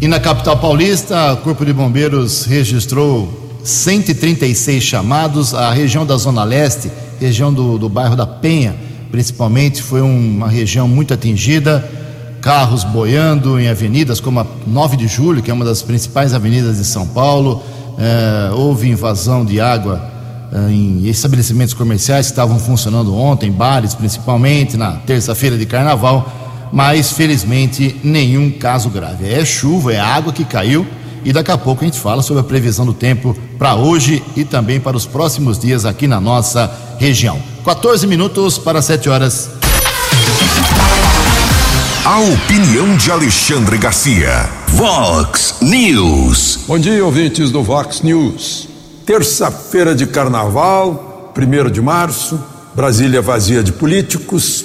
E 0.00 0.06
na 0.06 0.20
capital 0.20 0.58
paulista, 0.58 1.32
o 1.32 1.38
Corpo 1.38 1.64
de 1.64 1.72
Bombeiros 1.72 2.44
registrou 2.44 3.58
136 3.64 4.82
chamados. 4.82 5.54
A 5.54 5.72
região 5.72 6.04
da 6.04 6.16
Zona 6.16 6.44
Leste, 6.44 6.90
região 7.18 7.52
do, 7.52 7.78
do 7.78 7.88
bairro 7.88 8.14
da 8.14 8.26
Penha, 8.26 8.76
principalmente, 9.14 9.80
foi 9.80 10.00
uma 10.00 10.48
região 10.48 10.88
muito 10.88 11.14
atingida. 11.14 11.88
Carros 12.40 12.82
boiando 12.82 13.60
em 13.60 13.68
avenidas 13.68 14.18
como 14.18 14.40
a 14.40 14.46
9 14.66 14.96
de 14.96 15.06
Julho, 15.06 15.40
que 15.40 15.52
é 15.52 15.54
uma 15.54 15.64
das 15.64 15.82
principais 15.82 16.34
avenidas 16.34 16.78
de 16.78 16.84
São 16.84 17.06
Paulo. 17.06 17.62
É, 17.96 18.50
houve 18.52 18.90
invasão 18.90 19.44
de 19.44 19.60
água 19.60 20.04
é, 20.52 20.68
em 20.68 21.06
estabelecimentos 21.06 21.74
comerciais 21.74 22.26
que 22.26 22.32
estavam 22.32 22.58
funcionando 22.58 23.14
ontem, 23.16 23.52
bares 23.52 23.94
principalmente, 23.94 24.76
na 24.76 24.94
terça-feira 24.94 25.56
de 25.56 25.64
carnaval, 25.64 26.68
mas 26.72 27.12
felizmente 27.12 27.94
nenhum 28.02 28.50
caso 28.50 28.90
grave. 28.90 29.32
É 29.32 29.44
chuva, 29.44 29.92
é 29.92 30.00
água 30.00 30.32
que 30.32 30.44
caiu 30.44 30.84
e 31.24 31.32
daqui 31.32 31.52
a 31.52 31.56
pouco 31.56 31.82
a 31.82 31.84
gente 31.84 32.00
fala 32.00 32.20
sobre 32.20 32.40
a 32.40 32.44
previsão 32.44 32.84
do 32.84 32.92
tempo 32.92 33.36
para 33.56 33.76
hoje 33.76 34.24
e 34.34 34.44
também 34.44 34.80
para 34.80 34.96
os 34.96 35.06
próximos 35.06 35.56
dias 35.56 35.84
aqui 35.84 36.08
na 36.08 36.20
nossa 36.20 36.68
região. 36.98 37.53
14 37.64 38.06
minutos 38.06 38.58
para 38.58 38.82
7 38.82 39.08
horas. 39.08 39.48
A 42.04 42.20
opinião 42.20 42.94
de 42.94 43.10
Alexandre 43.10 43.78
Garcia. 43.78 44.50
Vox 44.68 45.54
News. 45.62 46.58
Bom 46.68 46.78
dia, 46.78 47.02
ouvintes 47.02 47.50
do 47.50 47.62
Vox 47.62 48.02
News. 48.02 48.68
Terça-feira 49.06 49.94
de 49.94 50.06
carnaval, 50.06 51.32
1 51.34 51.70
de 51.70 51.80
março, 51.80 52.38
Brasília 52.74 53.22
vazia 53.22 53.62
de 53.62 53.72
políticos. 53.72 54.62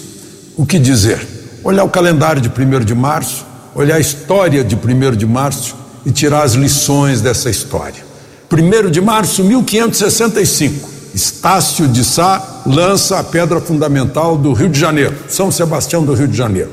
O 0.57 0.65
que 0.65 0.77
dizer? 0.77 1.25
Olhar 1.63 1.85
o 1.85 1.89
calendário 1.89 2.41
de 2.41 2.49
1 2.49 2.83
de 2.83 2.93
março, 2.93 3.45
olhar 3.73 3.95
a 3.95 4.01
história 4.01 4.61
de 4.61 4.75
1 4.75 5.15
de 5.15 5.25
março 5.25 5.73
e 6.05 6.11
tirar 6.11 6.43
as 6.43 6.51
lições 6.51 7.21
dessa 7.21 7.49
história. 7.49 8.03
1 8.51 8.91
de 8.91 8.99
março 8.99 9.41
de 9.41 9.47
1565, 9.47 10.89
Estácio 11.13 11.87
de 11.87 12.03
Sá 12.03 12.58
lança 12.69 13.17
a 13.17 13.23
pedra 13.23 13.59
fundamental 13.59 14.37
do 14.37 14.53
Rio 14.53 14.69
de 14.69 14.79
Janeiro, 14.79 15.15
São 15.27 15.51
Sebastião 15.51 16.05
do 16.05 16.13
Rio 16.13 16.27
de 16.27 16.37
Janeiro. 16.37 16.69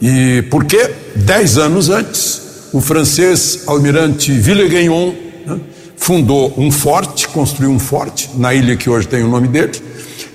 E 0.00 0.42
por 0.50 0.64
quê? 0.64 0.90
Dez 1.16 1.58
anos 1.58 1.90
antes, 1.90 2.68
o 2.72 2.80
francês 2.80 3.64
almirante 3.66 4.30
Villegagnon 4.32 5.12
né, 5.44 5.60
fundou 5.96 6.54
um 6.56 6.70
forte, 6.70 7.28
construiu 7.28 7.70
um 7.70 7.80
forte 7.80 8.30
na 8.36 8.54
ilha 8.54 8.76
que 8.76 8.88
hoje 8.88 9.08
tem 9.08 9.24
o 9.24 9.28
nome 9.28 9.48
dele, 9.48 9.72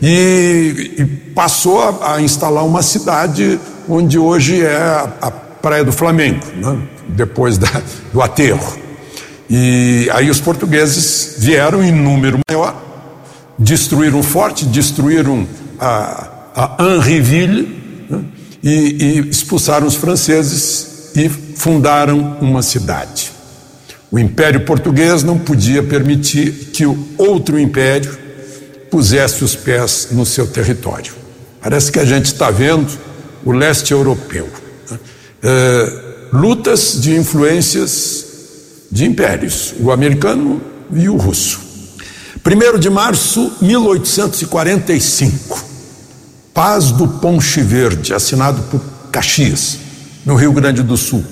e, 0.02 0.96
e 1.00 1.06
passou 1.34 1.82
a, 1.82 2.16
a, 2.16 2.22
instalar 2.22 2.66
uma 2.66 2.84
cidade 2.84 3.58
onde 3.88 4.20
hoje 4.20 4.62
é 4.62 4.76
a, 4.76 5.10
a 5.22 5.32
Praia 5.32 5.84
do 5.84 5.94
Flamengo, 5.94 6.46
né, 6.58 6.78
depois 7.08 7.58
da, 7.58 7.82
do 8.12 8.22
aterro. 8.22 8.78
E 9.50 10.10
aí 10.14 10.30
os 10.30 10.42
portugueses 10.42 11.38
vieram 11.40 11.82
em 11.82 11.92
número 11.92 12.38
maior, 12.48 12.76
destruíram 13.58 14.22
forte, 14.22 14.66
destruíram 14.66 15.48
a, 15.80 16.30
a 16.56 16.84
Henriville 16.84 18.06
né, 18.10 18.24
e, 18.64 18.70
e 18.70 19.30
expulsaram 19.30 19.88
os 19.88 19.96
franceses 19.96 21.12
e 21.16 21.30
fundaram 21.30 22.38
uma 22.42 22.62
cidade. 22.62 23.32
O 24.12 24.20
Império 24.20 24.62
Português 24.62 25.24
não 25.24 25.38
podia 25.38 25.82
permitir 25.82 26.52
que 26.74 26.86
o 26.86 26.98
outro 27.18 27.60
império 27.60 28.18
pusesse 28.90 29.44
os 29.44 29.56
pés 29.56 30.10
no 30.12 30.26
seu 30.26 30.48
território. 30.48 31.14
Parece 31.62 31.92
que 31.92 32.00
a 32.00 32.06
gente 32.06 32.26
está 32.26 32.52
vendo 32.52 32.88
o 33.44 33.52
leste 33.52 33.92
europeu. 33.92 34.48
Né? 34.90 35.00
É, 35.44 36.06
lutas 36.32 37.02
de 37.02 37.16
influências 37.16 38.26
de 38.92 39.06
impérios, 39.06 39.74
o 39.80 39.92
americano 39.92 40.62
e 40.94 41.10
o 41.10 41.18
russo. 41.18 41.65
1 42.48 42.78
de 42.78 42.92
março 42.92 43.54
de 43.60 43.70
1845, 43.70 45.66
Paz 46.54 46.92
do 46.92 47.08
Ponche 47.08 47.60
Verde, 47.62 48.14
assinado 48.14 48.62
por 48.70 48.80
Caxias, 49.12 49.80
no 50.24 50.36
Rio 50.36 50.52
Grande 50.52 50.84
do 50.84 50.96
Sul, 50.96 51.26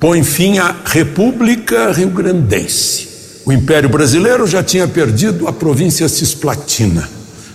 põe 0.00 0.24
fim 0.24 0.58
à 0.58 0.74
República 0.84 1.92
Rio 1.92 2.10
Grandense. 2.10 3.08
O 3.46 3.52
Império 3.52 3.88
Brasileiro 3.88 4.44
já 4.44 4.60
tinha 4.60 4.88
perdido 4.88 5.46
a 5.46 5.52
província 5.52 6.08
cisplatina. 6.08 7.08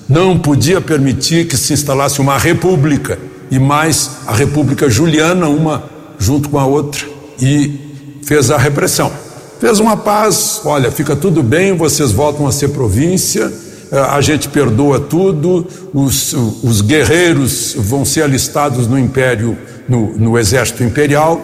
Não 0.07 0.39
podia 0.39 0.79
permitir 0.79 1.49
que 1.49 1.57
se 1.57 1.73
instalasse 1.73 2.21
uma 2.21 2.37
república 2.37 3.19
e 3.51 3.59
mais 3.59 4.11
a 4.25 4.33
República 4.33 4.89
Juliana, 4.89 5.49
uma 5.49 5.83
junto 6.17 6.47
com 6.47 6.57
a 6.57 6.65
outra, 6.65 7.05
e 7.41 7.77
fez 8.23 8.49
a 8.49 8.57
repressão. 8.57 9.24
Fez 9.59 9.79
uma 9.79 9.95
paz, 9.95 10.61
olha, 10.65 10.91
fica 10.91 11.15
tudo 11.15 11.41
bem, 11.41 11.75
vocês 11.75 12.11
voltam 12.11 12.45
a 12.45 12.51
ser 12.51 12.69
província, 12.69 13.51
eh, 13.91 13.97
a 13.97 14.19
gente 14.19 14.49
perdoa 14.49 14.99
tudo, 14.99 15.65
os, 15.93 16.33
os 16.61 16.81
guerreiros 16.81 17.73
vão 17.77 18.03
ser 18.03 18.23
alistados 18.23 18.85
no 18.85 18.99
Império, 18.99 19.57
no, 19.87 20.17
no 20.17 20.37
Exército 20.37 20.83
Imperial 20.83 21.41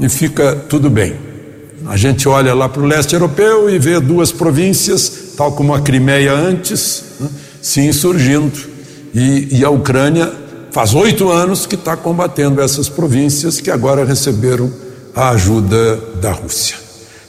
e 0.00 0.08
fica 0.08 0.56
tudo 0.68 0.90
bem. 0.90 1.14
A 1.86 1.96
gente 1.96 2.28
olha 2.28 2.54
lá 2.54 2.68
para 2.68 2.82
o 2.82 2.86
leste 2.86 3.14
europeu 3.14 3.70
e 3.70 3.78
vê 3.78 4.00
duas 4.00 4.32
províncias, 4.32 5.34
tal 5.36 5.52
como 5.52 5.74
a 5.74 5.80
Crimeia 5.80 6.32
antes, 6.32 7.04
né, 7.20 7.28
se 7.60 7.80
insurgindo. 7.82 8.58
E, 9.14 9.58
e 9.58 9.64
a 9.64 9.70
Ucrânia 9.70 10.32
faz 10.72 10.94
oito 10.94 11.30
anos 11.30 11.66
que 11.66 11.76
está 11.76 11.96
combatendo 11.96 12.60
essas 12.60 12.88
províncias 12.88 13.60
que 13.60 13.70
agora 13.70 14.04
receberam 14.04 14.72
a 15.14 15.30
ajuda 15.30 15.96
da 16.20 16.32
Rússia. 16.32 16.83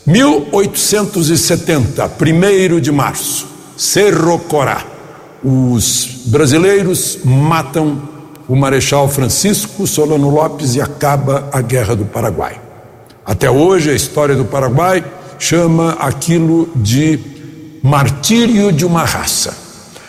1870, 0.05 2.05
1 2.05 2.79
de 2.79 2.91
março, 2.91 3.47
Cerro 3.75 4.37
Corá. 4.39 4.85
Os 5.43 6.21
brasileiros 6.25 7.19
matam 7.23 8.01
o 8.47 8.55
Marechal 8.55 9.09
Francisco 9.09 9.87
Solano 9.87 10.29
Lopes 10.29 10.75
e 10.75 10.81
acaba 10.81 11.49
a 11.51 11.61
Guerra 11.61 11.95
do 11.95 12.05
Paraguai. 12.05 12.61
Até 13.25 13.49
hoje, 13.49 13.89
a 13.89 13.93
história 13.93 14.35
do 14.35 14.45
Paraguai 14.45 15.03
chama 15.39 15.93
aquilo 15.93 16.69
de 16.75 17.19
martírio 17.81 18.71
de 18.71 18.85
uma 18.85 19.03
raça. 19.03 19.57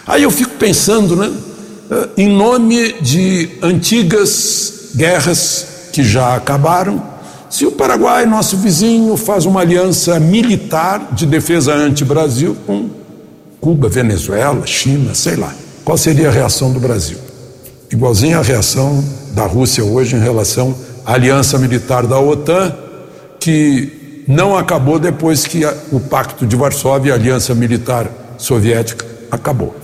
Aí 0.07 0.23
eu 0.23 0.31
fico 0.31 0.57
pensando, 0.57 1.17
né, 1.17 1.33
eh, 1.91 2.09
em 2.19 2.29
nome 2.29 3.01
de 3.01 3.49
antigas 3.63 4.91
guerras 4.95 5.67
que 5.93 6.05
já 6.05 6.35
acabaram, 6.35 7.03
se 7.49 7.65
o 7.65 7.73
Paraguai, 7.73 8.27
nosso 8.27 8.57
vizinho, 8.57 9.17
faz 9.17 9.47
uma 9.47 9.61
aliança 9.61 10.19
militar 10.19 11.11
de 11.13 11.25
defesa 11.27 11.73
anti-Brasil 11.75 12.57
com 12.67 12.91
Cuba, 13.61 13.89
Venezuela, 13.89 14.67
China, 14.67 15.15
sei 15.15 15.37
lá, 15.37 15.55
qual 15.85 15.97
seria 15.97 16.29
a 16.29 16.33
reação 16.33 16.73
do 16.73 16.81
Brasil? 16.81 17.19
Igualzinha 17.91 18.39
a 18.39 18.43
reação 18.43 19.03
da 19.33 19.47
Rússia 19.47 19.85
hoje 19.85 20.17
em 20.17 20.21
relação 20.21 20.75
à 21.05 21.15
aliança 21.15 21.59
militar 21.59 22.07
da 22.07 22.19
OTAN, 22.19 22.75
que 23.39 24.25
não 24.27 24.57
acabou 24.57 24.99
depois 24.99 25.47
que 25.47 25.63
o 25.93 26.01
Pacto 26.01 26.45
de 26.45 26.57
Varsóvia, 26.57 27.13
a 27.13 27.17
aliança 27.17 27.55
militar 27.55 28.11
soviética, 28.37 29.07
acabou. 29.31 29.77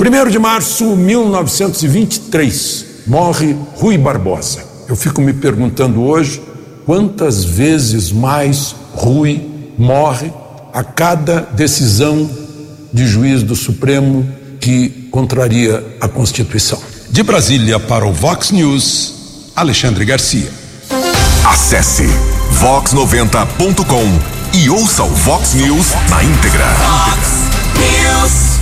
1 0.00 0.30
de 0.30 0.38
março 0.38 0.88
de 0.88 0.96
1923, 0.96 2.86
morre 3.06 3.54
Rui 3.76 3.98
Barbosa. 3.98 4.64
Eu 4.88 4.96
fico 4.96 5.20
me 5.20 5.32
perguntando 5.32 6.02
hoje 6.02 6.42
quantas 6.84 7.44
vezes 7.44 8.10
mais 8.12 8.74
Rui 8.94 9.48
morre 9.78 10.30
a 10.72 10.84
cada 10.84 11.40
decisão 11.40 12.28
de 12.92 13.06
juiz 13.06 13.42
do 13.42 13.56
Supremo 13.56 14.26
que 14.60 15.08
contraria 15.10 15.84
a 16.00 16.08
Constituição. 16.08 16.80
De 17.10 17.22
Brasília 17.22 17.78
para 17.80 18.06
o 18.06 18.12
Vox 18.12 18.50
News, 18.50 19.50
Alexandre 19.56 20.04
Garcia. 20.04 20.50
Acesse 21.44 22.06
vox90.com 22.60 24.56
e 24.56 24.70
ouça 24.70 25.02
o 25.02 25.08
Vox 25.08 25.54
News 25.54 25.88
na 26.08 26.22
íntegra. 26.22 26.64
Vox 26.74 27.28
News. 27.76 28.60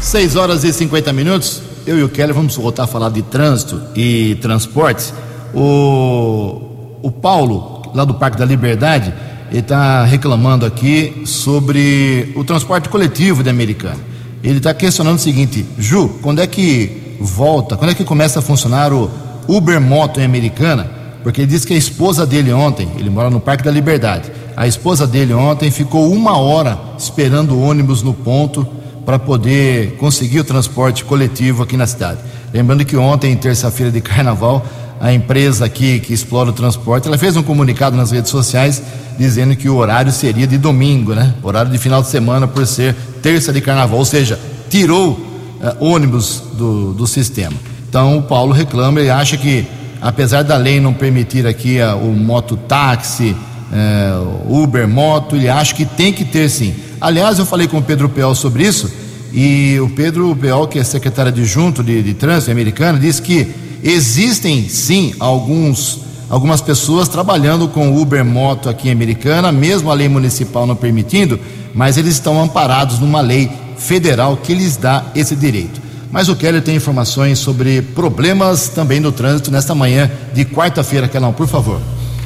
6 0.00 0.36
horas 0.36 0.64
e 0.64 0.72
50 0.72 1.12
minutos. 1.12 1.62
Eu 1.86 1.98
e 1.98 2.02
o 2.02 2.08
Kelly 2.08 2.32
vamos 2.32 2.56
voltar 2.56 2.84
a 2.84 2.86
falar 2.86 3.10
de 3.10 3.22
trânsito 3.22 3.80
e 3.94 4.36
transporte. 4.42 5.12
O 5.54 6.67
o 7.08 7.12
Paulo, 7.12 7.82
lá 7.94 8.04
do 8.04 8.14
Parque 8.14 8.36
da 8.38 8.44
Liberdade, 8.44 9.12
ele 9.50 9.60
está 9.60 10.04
reclamando 10.04 10.66
aqui 10.66 11.22
sobre 11.24 12.32
o 12.36 12.44
transporte 12.44 12.88
coletivo 12.88 13.42
de 13.42 13.48
Americana. 13.48 13.98
Ele 14.44 14.58
está 14.58 14.74
questionando 14.74 15.16
o 15.16 15.20
seguinte: 15.20 15.64
Ju, 15.78 16.08
quando 16.20 16.40
é 16.40 16.46
que 16.46 17.16
volta, 17.18 17.76
quando 17.76 17.90
é 17.90 17.94
que 17.94 18.04
começa 18.04 18.40
a 18.40 18.42
funcionar 18.42 18.92
o 18.92 19.10
Uber 19.48 19.80
Moto 19.80 20.20
em 20.20 20.24
Americana? 20.24 20.90
Porque 21.22 21.40
ele 21.40 21.50
disse 21.50 21.66
que 21.66 21.74
a 21.74 21.76
esposa 21.78 22.26
dele 22.26 22.52
ontem, 22.52 22.88
ele 22.98 23.10
mora 23.10 23.30
no 23.30 23.40
Parque 23.40 23.64
da 23.64 23.70
Liberdade, 23.70 24.30
a 24.54 24.66
esposa 24.66 25.06
dele 25.06 25.32
ontem 25.32 25.70
ficou 25.70 26.12
uma 26.12 26.36
hora 26.36 26.78
esperando 26.98 27.54
o 27.54 27.62
ônibus 27.62 28.02
no 28.02 28.12
ponto 28.12 28.66
para 29.04 29.18
poder 29.18 29.96
conseguir 29.96 30.40
o 30.40 30.44
transporte 30.44 31.04
coletivo 31.04 31.62
aqui 31.62 31.76
na 31.76 31.86
cidade. 31.86 32.18
Lembrando 32.52 32.84
que 32.84 32.96
ontem, 32.96 33.34
terça-feira 33.34 33.90
de 33.90 34.00
carnaval, 34.02 34.64
a 35.00 35.12
empresa 35.12 35.64
aqui 35.64 36.00
que 36.00 36.12
explora 36.12 36.50
o 36.50 36.52
transporte, 36.52 37.06
ela 37.06 37.18
fez 37.18 37.36
um 37.36 37.42
comunicado 37.42 37.96
nas 37.96 38.10
redes 38.10 38.30
sociais 38.30 38.82
dizendo 39.18 39.56
que 39.56 39.68
o 39.68 39.76
horário 39.76 40.12
seria 40.12 40.46
de 40.46 40.56
domingo, 40.56 41.14
né? 41.14 41.34
Horário 41.42 41.70
de 41.70 41.78
final 41.78 42.02
de 42.02 42.08
semana 42.08 42.46
por 42.46 42.66
ser 42.66 42.94
terça 43.22 43.52
de 43.52 43.60
carnaval, 43.60 43.98
ou 43.98 44.04
seja, 44.04 44.38
tirou 44.70 45.12
uh, 45.12 45.84
ônibus 45.84 46.42
do, 46.54 46.92
do 46.94 47.06
sistema. 47.06 47.56
Então 47.88 48.18
o 48.18 48.22
Paulo 48.22 48.52
reclama 48.52 49.00
e 49.00 49.10
acha 49.10 49.36
que, 49.36 49.66
apesar 50.00 50.42
da 50.42 50.56
lei 50.56 50.80
não 50.80 50.92
permitir 50.92 51.46
aqui 51.46 51.78
uh, 51.80 51.96
o 51.96 52.12
mototáxi, 52.14 53.34
uh, 53.72 54.62
Uber 54.62 54.86
moto, 54.86 55.34
ele 55.34 55.48
acha 55.48 55.74
que 55.74 55.84
tem 55.84 56.12
que 56.12 56.24
ter 56.24 56.48
sim. 56.48 56.74
Aliás, 57.00 57.38
eu 57.38 57.46
falei 57.46 57.66
com 57.66 57.78
o 57.78 57.82
Pedro 57.82 58.08
Peol 58.08 58.34
sobre 58.34 58.64
isso 58.64 58.90
e 59.32 59.78
o 59.80 59.88
Pedro 59.90 60.34
Peol, 60.36 60.66
que 60.68 60.78
é 60.78 60.84
secretário 60.84 61.30
adjunto 61.30 61.82
de, 61.82 62.02
de 62.02 62.14
trânsito 62.14 62.50
americano, 62.50 62.98
disse 62.98 63.20
que 63.20 63.67
Existem 63.88 64.68
sim 64.68 65.14
alguns 65.18 66.00
algumas 66.28 66.60
pessoas 66.60 67.08
trabalhando 67.08 67.68
com 67.68 67.98
Uber 67.98 68.22
Moto 68.22 68.68
aqui 68.68 68.90
em 68.90 68.92
Americana, 68.92 69.50
mesmo 69.50 69.90
a 69.90 69.94
lei 69.94 70.10
municipal 70.10 70.66
não 70.66 70.76
permitindo, 70.76 71.40
mas 71.72 71.96
eles 71.96 72.12
estão 72.12 72.38
amparados 72.38 72.98
numa 72.98 73.22
lei 73.22 73.50
federal 73.78 74.36
que 74.36 74.52
lhes 74.52 74.76
dá 74.76 75.06
esse 75.14 75.34
direito. 75.34 75.80
Mas 76.12 76.28
o 76.28 76.36
Keller 76.36 76.60
tem 76.60 76.76
informações 76.76 77.38
sobre 77.38 77.80
problemas 77.80 78.68
também 78.68 79.00
no 79.00 79.10
trânsito 79.10 79.50
nesta 79.50 79.74
manhã 79.74 80.10
de 80.34 80.44
quarta-feira, 80.44 81.08
Kelão, 81.08 81.32
por 81.32 81.48
favor. 81.48 81.80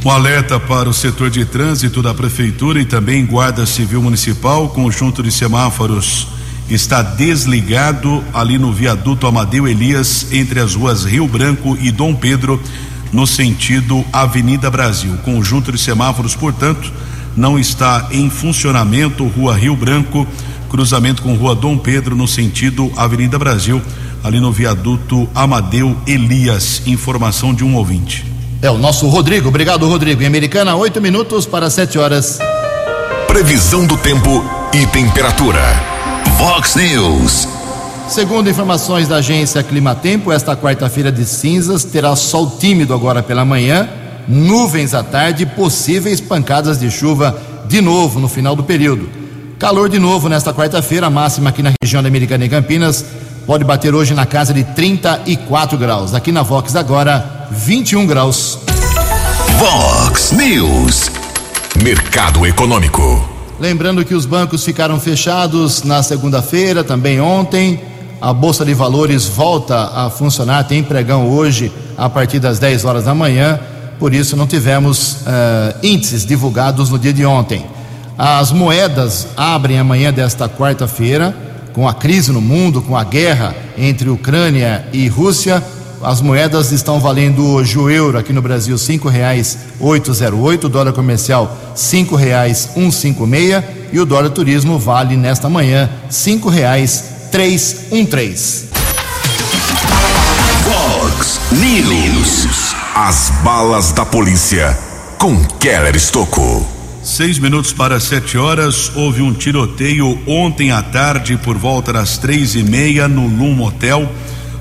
Um 0.05 0.11
alerta 0.11 0.59
para 0.59 0.88
o 0.88 0.92
setor 0.92 1.31
de 1.31 1.44
trânsito 1.44 2.03
da 2.03 2.12
Prefeitura 2.12 2.81
e 2.81 2.85
também 2.85 3.25
Guarda 3.25 3.64
Civil 3.66 4.03
Municipal, 4.03 4.68
conjunto 4.70 5.22
de 5.22 5.31
semáforos 5.31 6.27
está 6.68 7.03
desligado 7.03 8.25
ali 8.33 8.59
no 8.59 8.72
viaduto 8.72 9.27
Amadeu 9.27 9.68
Elias, 9.68 10.27
entre 10.33 10.61
as 10.61 10.75
ruas 10.75 11.05
Rio 11.05 11.27
Branco 11.27 11.77
e 11.81 11.90
Dom 11.90 12.14
Pedro, 12.14 12.61
no 13.12 13.27
sentido 13.27 14.05
Avenida 14.12 14.70
Brasil. 14.70 15.16
Conjunto 15.25 15.70
de 15.70 15.79
semáforos, 15.79 16.35
portanto, 16.35 16.92
não 17.37 17.59
está 17.59 18.09
em 18.11 18.31
funcionamento. 18.31 19.27
Rua 19.27 19.55
Rio 19.55 19.77
Branco, 19.77 20.27
cruzamento 20.70 21.22
com 21.22 21.35
Rua 21.35 21.55
Dom 21.55 21.77
Pedro, 21.77 22.16
no 22.16 22.27
sentido 22.27 22.90
Avenida 22.96 23.38
Brasil, 23.38 23.83
ali 24.25 24.40
no 24.40 24.53
viaduto 24.53 25.29
Amadeu 25.35 25.96
Elias. 26.07 26.83
Informação 26.87 27.53
de 27.53 27.64
um 27.64 27.77
ouvinte. 27.77 28.25
É 28.62 28.70
o 28.70 28.79
nosso 28.79 29.09
Rodrigo. 29.09 29.48
Obrigado, 29.48 29.88
Rodrigo. 29.88 30.22
Em 30.22 30.27
Americana, 30.27 30.75
oito 30.77 31.01
minutos 31.01 31.44
para 31.44 31.68
sete 31.68 31.98
horas. 31.98 32.38
Previsão 33.27 33.87
do 33.87 33.96
tempo 33.96 34.44
e 34.72 34.87
temperatura. 34.87 35.91
Vox 36.42 36.74
News. 36.74 37.46
Segundo 38.09 38.50
informações 38.50 39.07
da 39.07 39.18
agência 39.18 39.62
Climatempo, 39.62 40.33
esta 40.33 40.57
quarta-feira 40.57 41.12
de 41.12 41.24
cinzas 41.24 41.85
terá 41.85 42.16
sol 42.16 42.57
tímido 42.59 42.92
agora 42.92 43.22
pela 43.22 43.44
manhã, 43.44 43.88
nuvens 44.26 44.92
à 44.92 45.05
tarde 45.05 45.44
e 45.44 45.46
possíveis 45.46 46.20
pancadas 46.20 46.81
de 46.81 46.90
chuva 46.90 47.40
de 47.68 47.81
novo 47.81 48.18
no 48.18 48.26
final 48.26 48.57
do 48.57 48.64
período. 48.64 49.09
Calor 49.57 49.88
de 49.88 50.00
novo 50.00 50.28
nesta 50.28 50.52
quarta-feira, 50.52 51.09
máxima 51.09 51.50
aqui 51.50 51.62
na 51.62 51.70
região 51.81 52.02
da 52.02 52.09
Americana 52.09 52.44
e 52.44 52.48
Campinas 52.48 53.05
pode 53.46 53.62
bater 53.62 53.94
hoje 53.94 54.12
na 54.12 54.26
casa 54.26 54.52
de 54.52 54.64
34 54.64 55.78
graus. 55.78 56.12
Aqui 56.12 56.33
na 56.33 56.42
Vox 56.42 56.74
agora, 56.74 57.46
21 57.52 58.05
graus. 58.05 58.59
Vox 59.61 60.33
News. 60.33 61.09
Mercado 61.81 62.44
Econômico. 62.44 63.32
Lembrando 63.62 64.05
que 64.05 64.12
os 64.12 64.27
bancos 64.27 64.64
ficaram 64.64 64.98
fechados 64.98 65.85
na 65.85 66.03
segunda-feira, 66.03 66.83
também 66.83 67.20
ontem. 67.20 67.81
A 68.20 68.33
Bolsa 68.33 68.64
de 68.64 68.75
Valores 68.75 69.27
volta 69.27 69.88
a 69.94 70.11
funcionar, 70.11 70.64
tem 70.64 70.83
pregão 70.83 71.31
hoje 71.31 71.70
a 71.96 72.11
partir 72.11 72.40
das 72.40 72.59
10 72.59 72.85
horas 72.85 73.05
da 73.05 73.14
manhã, 73.14 73.61
por 74.01 74.12
isso 74.12 74.37
não 74.37 74.48
tivemos 74.48 75.12
uh, 75.12 75.79
índices 75.81 76.27
divulgados 76.27 76.90
no 76.90 76.98
dia 76.98 77.12
de 77.12 77.25
ontem. 77.25 77.64
As 78.18 78.51
moedas 78.51 79.29
abrem 79.37 79.79
amanhã 79.79 80.12
desta 80.12 80.48
quarta-feira, 80.48 81.33
com 81.72 81.87
a 81.88 81.94
crise 81.94 82.33
no 82.33 82.40
mundo, 82.40 82.83
com 82.83 82.96
a 82.96 83.05
guerra 83.05 83.55
entre 83.79 84.09
Ucrânia 84.09 84.88
e 84.92 85.07
Rússia. 85.07 85.62
As 86.03 86.21
moedas 86.21 86.73
estão 86.73 86.99
valendo 86.99 87.47
hoje 87.47 87.79
o 87.79 87.88
euro 87.88 88.19
aqui 88.19 88.33
no 88.33 88.43
Brasil 88.43 88.77
cinco 88.77 89.09
reais 89.09 89.57
oitocentos, 89.79 90.65
o 90.65 90.69
dólar 90.69 90.93
comercial 90.93 91.57
cinco 91.77 92.17
reais 92.17 92.71
cento 92.91 93.29
e 93.93 94.01
o 94.01 94.05
dólar 94.05 94.31
turismo 94.31 94.79
vale 94.79 95.17
nesta 95.17 95.49
manhã 95.49 95.88
cinco 96.11 96.49
reais 96.49 97.05
313. 97.31 98.69
Fox 100.65 101.41
News. 101.53 102.75
As 102.95 103.31
balas 103.45 103.93
da 103.93 104.05
polícia 104.05 104.77
com 105.19 105.43
Keller 105.61 105.95
Estocou. 105.95 106.67
Seis 107.03 107.38
minutos 107.38 107.73
para 107.73 107.99
sete 107.99 108.37
horas, 108.37 108.93
houve 108.95 109.23
um 109.23 109.33
tiroteio 109.33 110.19
ontem 110.27 110.73
à 110.73 110.83
tarde 110.83 111.37
por 111.37 111.57
volta 111.57 111.93
das 111.93 112.19
três 112.19 112.55
e 112.55 112.62
meia 112.62 113.09
no 113.09 113.27
Lum 113.27 113.55
Motel, 113.55 114.09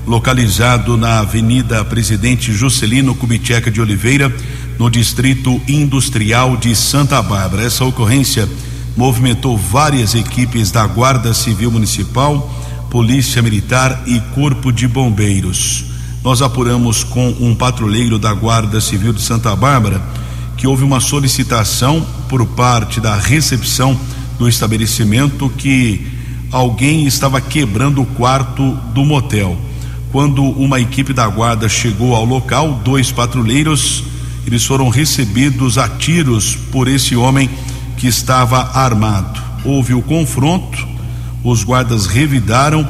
localizado 0.06 0.96
na 0.96 1.20
Avenida 1.20 1.84
Presidente 1.84 2.52
Juscelino 2.52 3.14
Kubitschek 3.14 3.70
de 3.70 3.80
Oliveira, 3.80 4.34
no 4.78 4.90
Distrito 4.90 5.60
Industrial 5.68 6.56
de 6.56 6.74
Santa 6.74 7.22
Bárbara. 7.22 7.64
Essa 7.64 7.84
ocorrência 7.84 8.48
movimentou 8.96 9.56
várias 9.56 10.14
equipes 10.14 10.70
da 10.70 10.86
Guarda 10.86 11.32
Civil 11.32 11.70
Municipal, 11.70 12.50
Polícia 12.90 13.40
Militar 13.40 14.02
e 14.06 14.20
Corpo 14.34 14.72
de 14.72 14.88
Bombeiros. 14.88 15.84
Nós 16.22 16.42
apuramos 16.42 17.02
com 17.02 17.28
um 17.40 17.54
patrulheiro 17.54 18.18
da 18.18 18.32
Guarda 18.32 18.80
Civil 18.80 19.12
de 19.12 19.22
Santa 19.22 19.54
Bárbara 19.56 20.00
que 20.56 20.66
houve 20.66 20.84
uma 20.84 21.00
solicitação 21.00 22.06
por 22.28 22.46
parte 22.46 23.00
da 23.00 23.16
recepção 23.16 23.98
do 24.38 24.48
estabelecimento 24.48 25.50
que 25.50 26.06
alguém 26.52 27.06
estava 27.06 27.40
quebrando 27.40 28.02
o 28.02 28.06
quarto 28.06 28.70
do 28.94 29.04
motel. 29.04 29.58
Quando 30.12 30.44
uma 30.44 30.78
equipe 30.78 31.14
da 31.14 31.26
guarda 31.26 31.70
chegou 31.70 32.14
ao 32.14 32.26
local, 32.26 32.82
dois 32.84 33.10
patrulheiros, 33.10 34.04
eles 34.46 34.62
foram 34.62 34.90
recebidos 34.90 35.78
a 35.78 35.88
tiros 35.88 36.54
por 36.70 36.86
esse 36.86 37.16
homem 37.16 37.48
que 37.96 38.06
estava 38.06 38.78
armado. 38.78 39.40
Houve 39.64 39.94
o 39.94 40.02
confronto, 40.02 40.86
os 41.42 41.64
guardas 41.64 42.04
revidaram 42.04 42.86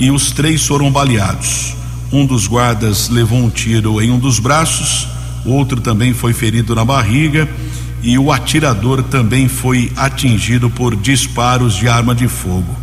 e 0.00 0.10
os 0.10 0.32
três 0.32 0.66
foram 0.66 0.90
baleados. 0.90 1.76
Um 2.12 2.26
dos 2.26 2.48
guardas 2.48 3.08
levou 3.08 3.38
um 3.38 3.50
tiro 3.50 4.02
em 4.02 4.10
um 4.10 4.18
dos 4.18 4.40
braços, 4.40 5.06
outro 5.46 5.80
também 5.80 6.12
foi 6.12 6.32
ferido 6.32 6.74
na 6.74 6.84
barriga 6.84 7.48
e 8.02 8.18
o 8.18 8.32
atirador 8.32 9.00
também 9.04 9.46
foi 9.46 9.92
atingido 9.94 10.68
por 10.68 10.96
disparos 10.96 11.74
de 11.74 11.86
arma 11.86 12.16
de 12.16 12.26
fogo. 12.26 12.74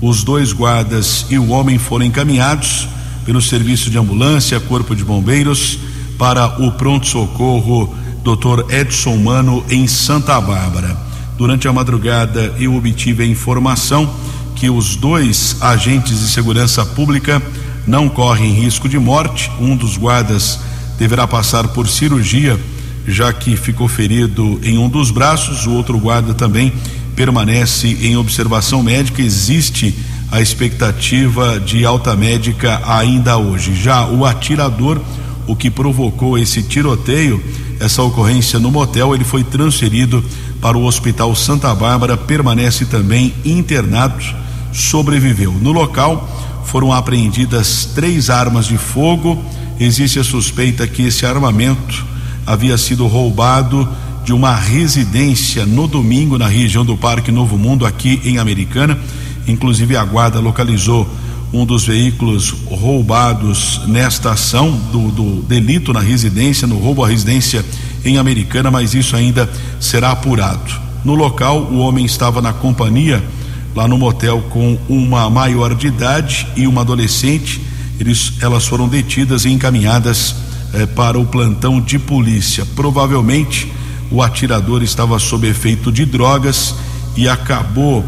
Os 0.00 0.24
dois 0.24 0.50
guardas 0.50 1.26
e 1.28 1.38
o 1.38 1.50
homem 1.50 1.76
foram 1.76 2.06
encaminhados 2.06 2.88
pelo 3.24 3.40
serviço 3.40 3.90
de 3.90 3.98
ambulância, 3.98 4.60
corpo 4.60 4.94
de 4.94 5.04
bombeiros, 5.04 5.78
para 6.18 6.62
o 6.62 6.72
pronto-socorro 6.72 7.94
Dr. 8.22 8.72
Edson 8.72 9.16
Mano 9.16 9.64
em 9.68 9.86
Santa 9.86 10.40
Bárbara. 10.40 10.96
Durante 11.36 11.66
a 11.66 11.72
madrugada 11.72 12.54
eu 12.58 12.74
obtive 12.74 13.22
a 13.22 13.26
informação 13.26 14.08
que 14.54 14.70
os 14.70 14.96
dois 14.96 15.56
agentes 15.60 16.20
de 16.20 16.28
segurança 16.28 16.86
pública 16.86 17.42
não 17.86 18.08
correm 18.08 18.52
risco 18.52 18.88
de 18.88 18.98
morte. 18.98 19.50
Um 19.60 19.76
dos 19.76 19.96
guardas 19.96 20.60
deverá 20.98 21.26
passar 21.26 21.68
por 21.68 21.88
cirurgia, 21.88 22.58
já 23.06 23.32
que 23.32 23.56
ficou 23.56 23.88
ferido 23.88 24.60
em 24.62 24.78
um 24.78 24.88
dos 24.88 25.10
braços. 25.10 25.66
O 25.66 25.72
outro 25.72 25.98
guarda 25.98 26.32
também 26.32 26.72
permanece 27.14 27.88
em 28.00 28.16
observação 28.16 28.82
médica. 28.82 29.20
Existe 29.20 29.94
a 30.34 30.40
expectativa 30.40 31.60
de 31.60 31.86
alta 31.86 32.16
médica 32.16 32.82
ainda 32.84 33.36
hoje. 33.36 33.72
Já 33.72 34.04
o 34.08 34.24
atirador, 34.24 35.00
o 35.46 35.54
que 35.54 35.70
provocou 35.70 36.36
esse 36.36 36.60
tiroteio, 36.60 37.40
essa 37.78 38.02
ocorrência 38.02 38.58
no 38.58 38.68
motel, 38.68 39.14
ele 39.14 39.22
foi 39.22 39.44
transferido 39.44 40.24
para 40.60 40.76
o 40.76 40.86
Hospital 40.86 41.32
Santa 41.36 41.72
Bárbara, 41.72 42.16
permanece 42.16 42.84
também 42.84 43.32
internado 43.44 44.24
sobreviveu. 44.72 45.52
No 45.52 45.70
local 45.70 46.28
foram 46.64 46.92
apreendidas 46.92 47.90
três 47.94 48.28
armas 48.28 48.66
de 48.66 48.76
fogo. 48.76 49.40
Existe 49.78 50.18
a 50.18 50.24
suspeita 50.24 50.84
que 50.84 51.02
esse 51.02 51.24
armamento 51.24 52.04
havia 52.44 52.76
sido 52.76 53.06
roubado 53.06 53.88
de 54.24 54.32
uma 54.32 54.56
residência 54.56 55.64
no 55.64 55.86
domingo 55.86 56.36
na 56.36 56.48
região 56.48 56.84
do 56.84 56.96
Parque 56.96 57.30
Novo 57.30 57.56
Mundo, 57.56 57.86
aqui 57.86 58.20
em 58.24 58.38
Americana. 58.38 58.98
Inclusive, 59.46 59.96
a 59.96 60.04
guarda 60.04 60.40
localizou 60.40 61.08
um 61.52 61.64
dos 61.64 61.86
veículos 61.86 62.50
roubados 62.66 63.80
nesta 63.86 64.32
ação 64.32 64.72
do, 64.90 65.10
do 65.10 65.42
delito 65.42 65.92
na 65.92 66.00
residência, 66.00 66.66
no 66.66 66.78
roubo 66.78 67.04
à 67.04 67.08
residência 67.08 67.64
em 68.04 68.18
Americana, 68.18 68.70
mas 68.70 68.92
isso 68.92 69.14
ainda 69.14 69.48
será 69.78 70.10
apurado. 70.10 70.72
No 71.04 71.14
local, 71.14 71.60
o 71.64 71.78
homem 71.78 72.04
estava 72.04 72.42
na 72.42 72.52
companhia 72.52 73.22
lá 73.74 73.86
no 73.86 73.98
motel 73.98 74.42
com 74.50 74.78
uma 74.88 75.28
maior 75.28 75.74
de 75.74 75.88
idade 75.88 76.46
e 76.56 76.66
uma 76.66 76.80
adolescente. 76.80 77.60
Eles, 78.00 78.34
elas 78.40 78.66
foram 78.66 78.88
detidas 78.88 79.44
e 79.44 79.50
encaminhadas 79.50 80.34
eh, 80.72 80.86
para 80.86 81.18
o 81.18 81.26
plantão 81.26 81.80
de 81.80 81.98
polícia. 81.98 82.66
Provavelmente 82.74 83.70
o 84.10 84.22
atirador 84.22 84.82
estava 84.82 85.18
sob 85.18 85.46
efeito 85.46 85.92
de 85.92 86.04
drogas 86.04 86.74
e 87.16 87.28
acabou 87.28 88.04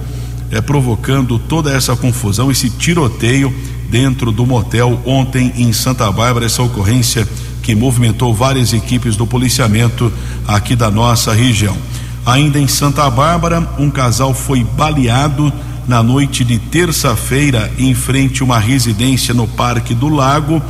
eh, 0.51 0.61
provocando 0.61 1.39
toda 1.39 1.73
essa 1.73 1.97
confusão, 1.97 2.51
esse 2.51 2.71
tiroteio 2.71 3.55
dentro 3.91 4.33
do 4.33 4.47
motel 4.47 5.01
ontem 5.05 5.53
em 5.57 5.73
Santa 5.73 6.11
Bárbara, 6.11 6.47
essa 6.47 6.63
ocorrência 6.63 7.27
que 7.63 7.75
movimentou 7.75 8.35
várias 8.35 8.73
equipes 8.73 9.17
do 9.17 9.27
policiamento 9.27 10.13
aqui 10.47 10.77
da 10.77 10.91
nossa 10.91 11.33
região. 11.33 11.77
Ainda 12.25 12.59
em 12.59 12.69
Santa 12.69 13.09
Bárbara, 13.11 13.69
um 13.79 13.91
casal 13.91 14.35
foi 14.35 14.63
baleado 14.63 15.53
na 15.87 16.03
noite 16.03 16.45
de 16.45 16.59
terça-feira 16.59 17.71
em 17.79 17.95
frente 17.95 18.43
a 18.43 18.45
uma 18.45 18.59
residência 18.59 19.33
no 19.33 19.47
Parque 19.47 19.95
do 19.95 20.09
Lago. 20.09 20.61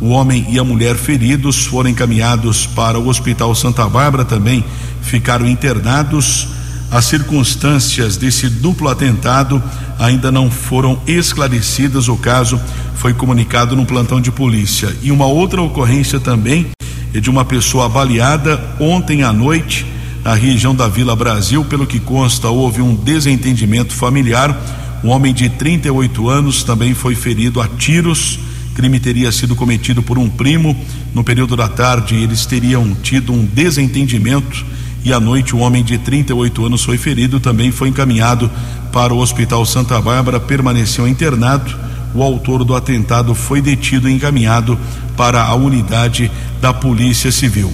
O 0.00 0.08
homem 0.08 0.46
e 0.48 0.58
a 0.58 0.64
mulher 0.64 0.96
feridos 0.96 1.64
foram 1.64 1.90
encaminhados 1.90 2.66
para 2.66 2.98
o 2.98 3.08
Hospital 3.08 3.54
Santa 3.54 3.88
Bárbara, 3.88 4.24
também 4.24 4.64
ficaram 5.00 5.46
internados. 5.46 6.48
As 6.92 7.06
circunstâncias 7.06 8.18
desse 8.18 8.50
duplo 8.50 8.86
atentado 8.86 9.62
ainda 9.98 10.30
não 10.30 10.50
foram 10.50 11.00
esclarecidas. 11.06 12.06
O 12.06 12.18
caso 12.18 12.60
foi 12.96 13.14
comunicado 13.14 13.74
no 13.74 13.86
plantão 13.86 14.20
de 14.20 14.30
polícia. 14.30 14.94
E 15.00 15.10
uma 15.10 15.24
outra 15.24 15.62
ocorrência 15.62 16.20
também 16.20 16.66
é 17.14 17.18
de 17.18 17.30
uma 17.30 17.46
pessoa 17.46 17.88
baleada 17.88 18.62
ontem 18.78 19.22
à 19.22 19.32
noite 19.32 19.86
na 20.22 20.34
região 20.34 20.74
da 20.74 20.86
Vila 20.86 21.16
Brasil. 21.16 21.64
Pelo 21.64 21.86
que 21.86 21.98
consta, 21.98 22.50
houve 22.50 22.82
um 22.82 22.94
desentendimento 22.94 23.94
familiar. 23.94 24.54
Um 25.02 25.08
homem 25.08 25.32
de 25.32 25.48
38 25.48 26.28
anos 26.28 26.62
também 26.62 26.92
foi 26.92 27.14
ferido 27.14 27.58
a 27.62 27.66
tiros. 27.68 28.38
crime 28.74 29.00
teria 29.00 29.32
sido 29.32 29.56
cometido 29.56 30.02
por 30.02 30.18
um 30.18 30.28
primo. 30.28 30.76
No 31.14 31.24
período 31.24 31.56
da 31.56 31.68
tarde, 31.68 32.16
eles 32.16 32.44
teriam 32.44 32.94
tido 33.02 33.32
um 33.32 33.46
desentendimento 33.46 34.62
e 35.04 35.12
à 35.12 35.18
noite 35.18 35.54
o 35.54 35.58
homem 35.58 35.82
de 35.82 35.98
38 35.98 36.66
anos 36.66 36.84
foi 36.84 36.96
ferido, 36.96 37.40
também 37.40 37.72
foi 37.72 37.88
encaminhado 37.88 38.50
para 38.92 39.12
o 39.12 39.18
Hospital 39.18 39.64
Santa 39.66 40.00
Bárbara, 40.00 40.38
permaneceu 40.38 41.08
internado. 41.08 41.74
O 42.14 42.22
autor 42.22 42.62
do 42.62 42.74
atentado 42.74 43.34
foi 43.34 43.60
detido 43.60 44.08
e 44.08 44.12
encaminhado 44.12 44.78
para 45.16 45.42
a 45.42 45.54
unidade 45.54 46.30
da 46.60 46.72
Polícia 46.72 47.32
Civil. 47.32 47.72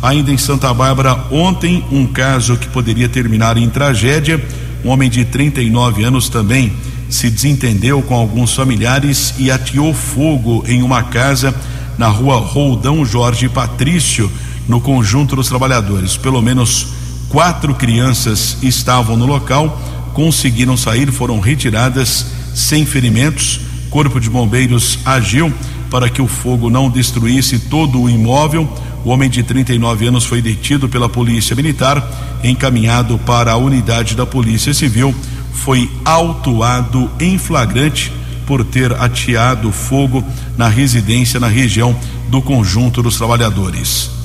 Ainda 0.00 0.30
em 0.30 0.38
Santa 0.38 0.72
Bárbara, 0.72 1.26
ontem, 1.30 1.84
um 1.90 2.06
caso 2.06 2.56
que 2.56 2.68
poderia 2.68 3.08
terminar 3.08 3.56
em 3.56 3.68
tragédia. 3.68 4.40
Um 4.84 4.90
homem 4.90 5.10
de 5.10 5.24
39 5.24 6.04
anos 6.04 6.28
também 6.28 6.72
se 7.08 7.30
desentendeu 7.30 8.02
com 8.02 8.14
alguns 8.14 8.54
familiares 8.54 9.34
e 9.38 9.50
ateou 9.50 9.92
fogo 9.92 10.62
em 10.68 10.82
uma 10.82 11.02
casa 11.02 11.54
na 11.96 12.06
rua 12.06 12.36
Roldão 12.36 13.04
Jorge 13.04 13.48
Patrício, 13.48 14.30
no 14.68 14.80
conjunto 14.80 15.34
dos 15.34 15.48
trabalhadores. 15.48 16.16
Pelo 16.16 16.42
menos 16.42 16.88
quatro 17.28 17.74
crianças 17.74 18.58
estavam 18.62 19.16
no 19.16 19.26
local, 19.26 19.80
conseguiram 20.12 20.76
sair, 20.76 21.10
foram 21.10 21.40
retiradas 21.40 22.26
sem 22.54 22.84
ferimentos. 22.84 23.60
Corpo 23.90 24.20
de 24.20 24.28
Bombeiros 24.28 24.98
agiu 25.04 25.52
para 25.90 26.10
que 26.10 26.20
o 26.20 26.28
fogo 26.28 26.68
não 26.68 26.90
destruísse 26.90 27.58
todo 27.58 28.02
o 28.02 28.10
imóvel. 28.10 28.68
O 29.04 29.10
homem 29.10 29.30
de 29.30 29.42
39 29.42 30.06
anos 30.06 30.24
foi 30.24 30.42
detido 30.42 30.88
pela 30.88 31.08
Polícia 31.08 31.56
Militar, 31.56 32.06
encaminhado 32.44 33.18
para 33.18 33.52
a 33.52 33.56
unidade 33.56 34.14
da 34.14 34.26
Polícia 34.26 34.74
Civil, 34.74 35.14
foi 35.52 35.90
autuado 36.04 37.10
em 37.18 37.38
flagrante 37.38 38.12
por 38.46 38.64
ter 38.64 38.92
ateado 38.92 39.70
fogo 39.70 40.24
na 40.56 40.68
residência 40.68 41.38
na 41.38 41.48
região 41.48 41.94
do 42.28 42.40
conjunto 42.40 43.02
dos 43.02 43.16
trabalhadores. 43.16 44.17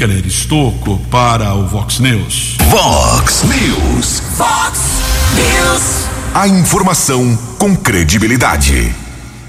Keller 0.00 0.26
Estocco 0.26 0.98
para 1.10 1.52
o 1.54 1.66
Vox 1.66 1.98
News. 1.98 2.56
Vox 2.70 3.42
News. 3.42 4.22
Vox 4.34 4.80
News. 5.36 6.08
A 6.32 6.48
informação 6.48 7.38
com 7.58 7.76
credibilidade. 7.76 8.94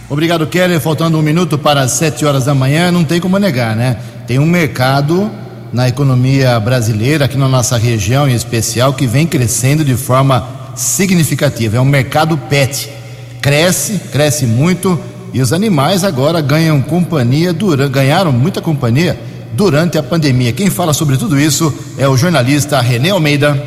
Obrigado, 0.09 0.45
Keller. 0.45 0.81
Faltando 0.81 1.17
um 1.17 1.21
minuto 1.21 1.57
para 1.57 1.79
as 1.79 1.93
sete 1.93 2.25
horas 2.25 2.43
da 2.43 2.53
manhã, 2.53 2.91
não 2.91 3.05
tem 3.05 3.21
como 3.21 3.39
negar, 3.39 3.77
né? 3.77 3.95
Tem 4.27 4.39
um 4.39 4.45
mercado 4.45 5.31
na 5.71 5.87
economia 5.87 6.59
brasileira, 6.59 7.23
aqui 7.23 7.37
na 7.37 7.47
nossa 7.47 7.77
região 7.77 8.27
em 8.27 8.35
especial, 8.35 8.93
que 8.93 9.07
vem 9.07 9.25
crescendo 9.25 9.85
de 9.85 9.95
forma 9.95 10.45
significativa. 10.75 11.77
É 11.77 11.79
um 11.79 11.85
mercado 11.85 12.37
pet. 12.37 12.89
Cresce, 13.41 14.01
cresce 14.11 14.45
muito 14.45 14.99
e 15.33 15.41
os 15.41 15.53
animais 15.53 16.03
agora 16.03 16.41
ganham 16.41 16.81
companhia, 16.81 17.53
durante, 17.53 17.93
ganharam 17.93 18.33
muita 18.33 18.61
companhia 18.61 19.30
durante 19.53 19.97
a 19.97 20.03
pandemia. 20.03 20.53
Quem 20.53 20.69
fala 20.69 20.93
sobre 20.93 21.17
tudo 21.17 21.39
isso 21.39 21.73
é 21.97 22.07
o 22.07 22.17
jornalista 22.17 22.79
René 22.81 23.09
Almeida. 23.09 23.61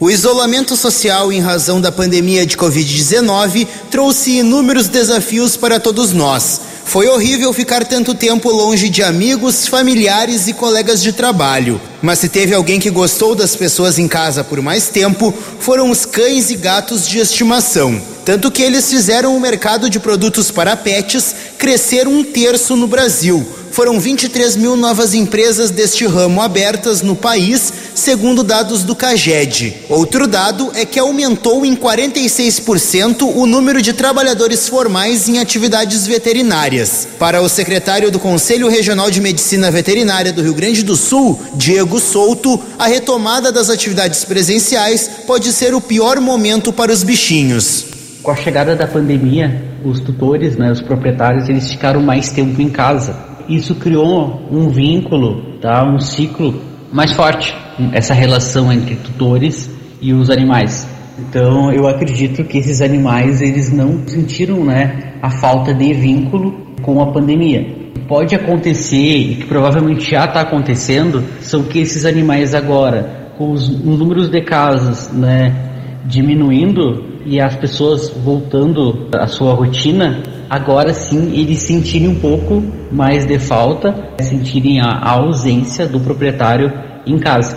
O 0.00 0.10
isolamento 0.10 0.76
social 0.76 1.32
em 1.32 1.40
razão 1.40 1.80
da 1.80 1.92
pandemia 1.92 2.44
de 2.44 2.56
Covid-19 2.56 3.66
trouxe 3.90 4.38
inúmeros 4.38 4.88
desafios 4.88 5.56
para 5.56 5.78
todos 5.78 6.12
nós. 6.12 6.60
Foi 6.84 7.08
horrível 7.08 7.52
ficar 7.52 7.84
tanto 7.84 8.14
tempo 8.14 8.50
longe 8.50 8.88
de 8.88 9.02
amigos, 9.02 9.66
familiares 9.66 10.46
e 10.46 10.52
colegas 10.52 11.02
de 11.02 11.12
trabalho. 11.12 11.80
Mas 12.02 12.18
se 12.18 12.28
teve 12.28 12.54
alguém 12.54 12.78
que 12.78 12.90
gostou 12.90 13.34
das 13.34 13.56
pessoas 13.56 13.98
em 13.98 14.06
casa 14.06 14.44
por 14.44 14.60
mais 14.60 14.88
tempo, 14.88 15.32
foram 15.58 15.90
os 15.90 16.04
cães 16.04 16.50
e 16.50 16.56
gatos 16.56 17.08
de 17.08 17.18
estimação. 17.18 18.13
Tanto 18.24 18.50
que 18.50 18.62
eles 18.62 18.88
fizeram 18.88 19.36
o 19.36 19.40
mercado 19.40 19.90
de 19.90 20.00
produtos 20.00 20.50
para 20.50 20.76
pets 20.76 21.34
crescer 21.58 22.08
um 22.08 22.24
terço 22.24 22.74
no 22.74 22.86
Brasil 22.86 23.46
foram 23.74 23.98
23 23.98 24.54
mil 24.54 24.76
novas 24.76 25.14
empresas 25.14 25.68
deste 25.72 26.06
ramo 26.06 26.40
abertas 26.40 27.02
no 27.02 27.16
país, 27.16 27.72
segundo 27.92 28.44
dados 28.44 28.84
do 28.84 28.94
CAGED. 28.94 29.86
Outro 29.88 30.28
dado 30.28 30.70
é 30.76 30.84
que 30.84 30.96
aumentou 30.96 31.66
em 31.66 31.74
46% 31.74 33.32
o 33.34 33.46
número 33.46 33.82
de 33.82 33.92
trabalhadores 33.92 34.68
formais 34.68 35.28
em 35.28 35.40
atividades 35.40 36.06
veterinárias. 36.06 37.08
Para 37.18 37.42
o 37.42 37.48
secretário 37.48 38.12
do 38.12 38.20
Conselho 38.20 38.68
Regional 38.68 39.10
de 39.10 39.20
Medicina 39.20 39.72
Veterinária 39.72 40.32
do 40.32 40.40
Rio 40.40 40.54
Grande 40.54 40.84
do 40.84 40.94
Sul, 40.94 41.40
Diego 41.54 41.98
Souto, 41.98 42.62
a 42.78 42.86
retomada 42.86 43.50
das 43.50 43.70
atividades 43.70 44.24
presenciais 44.24 45.10
pode 45.26 45.52
ser 45.52 45.74
o 45.74 45.80
pior 45.80 46.20
momento 46.20 46.72
para 46.72 46.92
os 46.92 47.02
bichinhos. 47.02 47.93
Com 48.24 48.32
a 48.32 48.36
chegada 48.36 48.74
da 48.74 48.88
pandemia, 48.88 49.62
os 49.84 50.00
tutores, 50.00 50.56
né, 50.56 50.72
os 50.72 50.82
proprietários, 50.82 51.48
eles 51.48 51.70
ficaram 51.70 52.02
mais 52.02 52.32
tempo 52.32 52.60
em 52.60 52.68
casa 52.68 53.34
isso 53.48 53.74
criou 53.74 54.48
um 54.50 54.68
vínculo, 54.68 55.58
tá? 55.60 55.84
um 55.84 55.98
ciclo 55.98 56.54
mais 56.92 57.12
forte, 57.12 57.54
essa 57.92 58.14
relação 58.14 58.72
entre 58.72 58.96
tutores 58.96 59.70
e 60.00 60.12
os 60.12 60.30
animais. 60.30 60.88
Então 61.18 61.72
eu 61.72 61.86
acredito 61.86 62.44
que 62.44 62.58
esses 62.58 62.80
animais 62.80 63.40
eles 63.40 63.72
não 63.72 64.06
sentiram 64.06 64.64
né, 64.64 65.14
a 65.22 65.30
falta 65.30 65.74
de 65.74 65.92
vínculo 65.92 66.74
com 66.82 67.00
a 67.02 67.12
pandemia. 67.12 67.84
Pode 68.08 68.34
acontecer, 68.34 68.96
e 68.96 69.34
que 69.36 69.46
provavelmente 69.46 70.10
já 70.10 70.24
está 70.24 70.40
acontecendo, 70.40 71.22
são 71.40 71.62
que 71.62 71.80
esses 71.80 72.04
animais 72.04 72.54
agora, 72.54 73.30
com 73.38 73.50
os, 73.50 73.68
os 73.68 73.98
números 73.98 74.28
de 74.30 74.42
casos 74.42 75.10
né, 75.12 75.54
diminuindo 76.04 77.13
e 77.26 77.40
as 77.40 77.54
pessoas 77.56 78.10
voltando 78.10 79.08
à 79.12 79.26
sua 79.26 79.54
rotina, 79.54 80.22
agora 80.48 80.92
sim 80.92 81.32
eles 81.32 81.60
sentirem 81.60 82.08
um 82.08 82.20
pouco 82.20 82.62
mais 82.92 83.24
de 83.26 83.38
falta, 83.38 84.12
sentirem 84.20 84.80
a 84.80 85.10
ausência 85.10 85.86
do 85.86 86.00
proprietário 86.00 86.72
em 87.06 87.18
casa. 87.18 87.56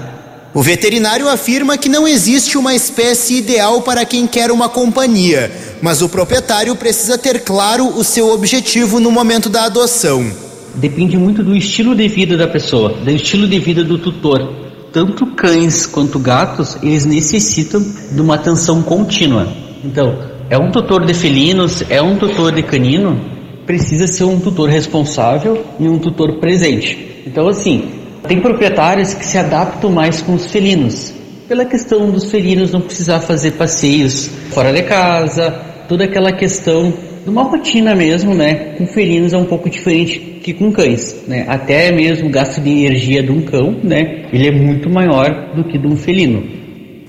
O 0.54 0.62
veterinário 0.62 1.30
afirma 1.30 1.78
que 1.78 1.90
não 1.90 2.08
existe 2.08 2.58
uma 2.58 2.74
espécie 2.74 3.38
ideal 3.38 3.82
para 3.82 4.06
quem 4.06 4.26
quer 4.26 4.50
uma 4.50 4.68
companhia, 4.68 5.52
mas 5.82 6.02
o 6.02 6.10
proprietário 6.10 6.76
precisa 6.76 7.18
ter 7.18 7.42
claro 7.42 7.88
o 7.96 8.04
seu 8.04 8.30
objetivo 8.32 9.00
no 9.00 9.12
momento 9.12 9.50
da 9.50 9.66
adoção. 9.66 10.32
Depende 10.74 11.18
muito 11.18 11.44
do 11.44 11.56
estilo 11.56 11.94
de 11.94 12.08
vida 12.08 12.38
da 12.38 12.48
pessoa, 12.48 12.90
do 12.90 13.12
estilo 13.12 13.48
de 13.48 13.60
vida 13.60 13.84
do 13.84 13.98
tutor. 13.98 14.67
Tanto 14.92 15.26
cães 15.28 15.86
quanto 15.86 16.18
gatos, 16.18 16.78
eles 16.82 17.06
necessitam 17.06 17.84
de 18.12 18.22
uma 18.22 18.36
atenção 18.36 18.82
contínua. 18.82 19.48
Então, 19.84 20.18
é 20.50 20.58
um 20.58 20.72
tutor 20.72 21.06
de 21.06 21.14
felinos, 21.14 21.84
é 21.90 22.02
um 22.02 22.18
tutor 22.18 22.54
de 22.54 22.64
canino, 22.64 23.20
precisa 23.66 24.08
ser 24.08 24.24
um 24.24 24.40
tutor 24.40 24.70
responsável 24.70 25.66
e 25.80 25.88
um 25.88 26.00
tutor 26.00 26.40
presente. 26.40 27.24
Então, 27.26 27.48
assim, 27.48 27.92
tem 28.28 28.40
proprietários 28.40 29.14
que 29.14 29.26
se 29.26 29.38
adaptam 29.38 29.92
mais 29.92 30.22
com 30.22 30.34
os 30.34 30.46
felinos, 30.46 31.14
pela 31.48 31.66
questão 31.66 32.10
dos 32.10 32.30
felinos 32.30 32.72
não 32.72 32.82
precisar 32.82 33.20
fazer 33.20 33.52
passeios 33.52 34.30
fora 34.50 34.74
de 34.74 34.84
casa, 34.84 35.52
toda 35.88 36.04
aquela 36.04 36.32
questão 36.32 36.94
de 37.28 37.32
uma 37.32 37.44
rotina 37.44 37.94
mesmo, 37.94 38.34
né? 38.34 38.74
Com 38.78 38.88
felinos 38.88 39.34
é 39.34 39.38
um 39.38 39.44
pouco 39.44 39.70
diferente 39.70 40.40
que 40.42 40.54
com 40.54 40.72
cães, 40.72 41.14
né? 41.28 41.44
Até 41.50 41.92
mesmo 41.92 42.30
o 42.30 42.32
gasto 42.32 42.62
de 42.62 42.70
energia 42.70 43.22
de 43.22 43.30
um 43.30 43.42
cão, 43.42 43.78
né? 43.84 44.30
Ele 44.32 44.48
é 44.48 44.52
muito 44.52 44.90
maior 44.90 45.54
do 45.54 45.66
que 45.66 45.78
de 45.78 45.86
um 45.86 45.98
felino. 45.98 46.42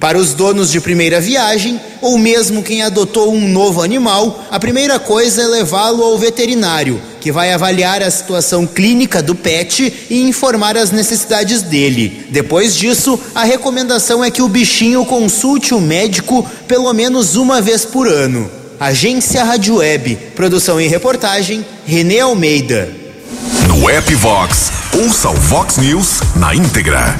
Para 0.01 0.19
os 0.19 0.35
donos 0.35 0.73
de 0.73 0.81
primeira 0.81 1.21
viagem, 1.21 1.79
ou 2.03 2.19
mesmo 2.19 2.65
quem 2.65 2.83
adotou 2.83 3.33
um 3.33 3.47
novo 3.47 3.81
animal, 3.81 4.45
a 4.51 4.59
primeira 4.59 4.99
coisa 4.99 5.43
é 5.43 5.47
levá-lo 5.47 6.03
ao 6.03 6.19
veterinário, 6.19 7.01
que 7.21 7.31
vai 7.31 7.53
avaliar 7.53 8.03
a 8.03 8.11
situação 8.11 8.67
clínica 8.67 9.23
do 9.23 9.37
pet 9.37 9.93
e 10.11 10.23
informar 10.23 10.77
as 10.77 10.91
necessidades 10.91 11.63
dele. 11.63 12.27
Depois 12.31 12.75
disso, 12.75 13.21
a 13.37 13.45
recomendação 13.45 14.25
é 14.25 14.33
que 14.33 14.43
o 14.43 14.49
bichinho 14.49 15.05
consulte 15.05 15.73
o 15.75 15.81
médico 15.81 16.45
pelo 16.67 16.93
menos 16.93 17.37
uma 17.37 17.61
vez 17.61 17.85
por 17.85 18.09
ano. 18.09 18.58
Agência 18.81 19.43
Rádio 19.43 19.79
Web, 19.79 20.15
produção 20.37 20.81
e 20.81 20.87
reportagem, 20.87 21.67
Renê 21.85 22.21
Almeida. 22.21 22.89
No 23.67 23.91
app 23.91 24.15
Vox, 24.15 24.71
ouça 24.97 25.31
o 25.31 25.35
Vox 25.35 25.79
News 25.79 26.21
na 26.37 26.55
íntegra. 26.55 27.19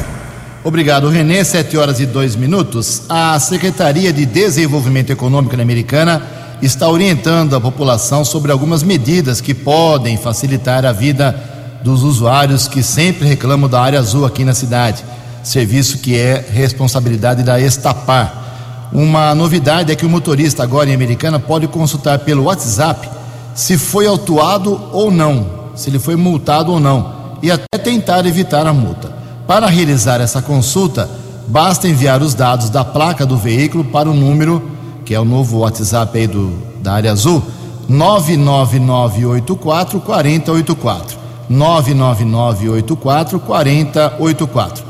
Obrigado, 0.63 1.09
Renê. 1.09 1.45
Sete 1.45 1.77
horas 1.77 1.99
e 1.99 2.07
dois 2.07 2.37
minutos. 2.37 3.03
A 3.09 3.37
Secretaria 3.41 4.13
de 4.13 4.25
Desenvolvimento 4.25 5.11
Econômico 5.11 5.61
Americana 5.61 6.23
está 6.63 6.89
orientando 6.89 7.57
a 7.57 7.61
população 7.61 8.25
sobre 8.25 8.53
algumas 8.53 8.85
medidas 8.85 9.41
que 9.41 9.53
podem 9.53 10.17
facilitar 10.17 10.87
a 10.87 10.93
vida 10.93 11.35
dos 11.83 12.05
usuários 12.05 12.69
que 12.69 12.85
sempre 12.85 13.27
reclamam 13.27 13.69
da 13.69 13.81
área 13.81 13.99
azul 13.99 14.25
aqui 14.25 14.45
na 14.45 14.55
cidade. 14.55 15.05
Serviço 15.43 15.99
que 15.99 16.17
é 16.17 16.45
responsabilidade 16.53 17.43
da 17.43 17.59
Estapar. 17.61 18.48
Uma 18.93 19.35
novidade 19.35 19.91
é 19.93 19.97
que 19.97 20.07
o 20.07 20.09
motorista 20.09 20.63
agora 20.63 20.89
em 20.89 20.95
Americana 20.95 21.39
pode 21.39 21.69
consultar 21.69 22.21
pelo 22.21 22.45
WhatsApp 22.45 23.07
se 23.55 23.77
foi 23.77 24.07
autuado 24.07 24.81
ou 24.93 25.11
não, 25.11 25.47
se 25.75 25.91
ele 25.91 25.99
foi 25.99 26.17
multado 26.17 26.73
ou 26.73 26.81
não, 26.81 27.13
e 27.43 27.51
até 27.51 27.77
tentar 27.77 28.25
evitar 28.25 28.67
a 28.67 28.73
multa. 28.73 29.13
Para 29.47 29.67
realizar 29.67 30.21
essa 30.21 30.41
consulta, 30.41 31.11
basta 31.49 31.89
enviar 31.89 32.23
os 32.23 32.35
dados 32.35 32.71
da 32.71 32.85
placa 32.85 33.27
do 33.27 33.37
veículo 33.37 33.85
para 33.85 34.09
o 34.09 34.15
número, 34.15 34.71
que 35.05 35.15
é 35.15 35.21
o 35.21 35.25
novo 35.25 35.59
WhatsApp 35.59 36.19
aí 36.19 36.27
do, 36.27 36.53
da 36.81 36.93
área 36.93 37.13
azul, 37.13 37.43
99984 37.89 40.01
4084. 40.01 41.19
99984 41.49 43.41
4084. 43.41 44.88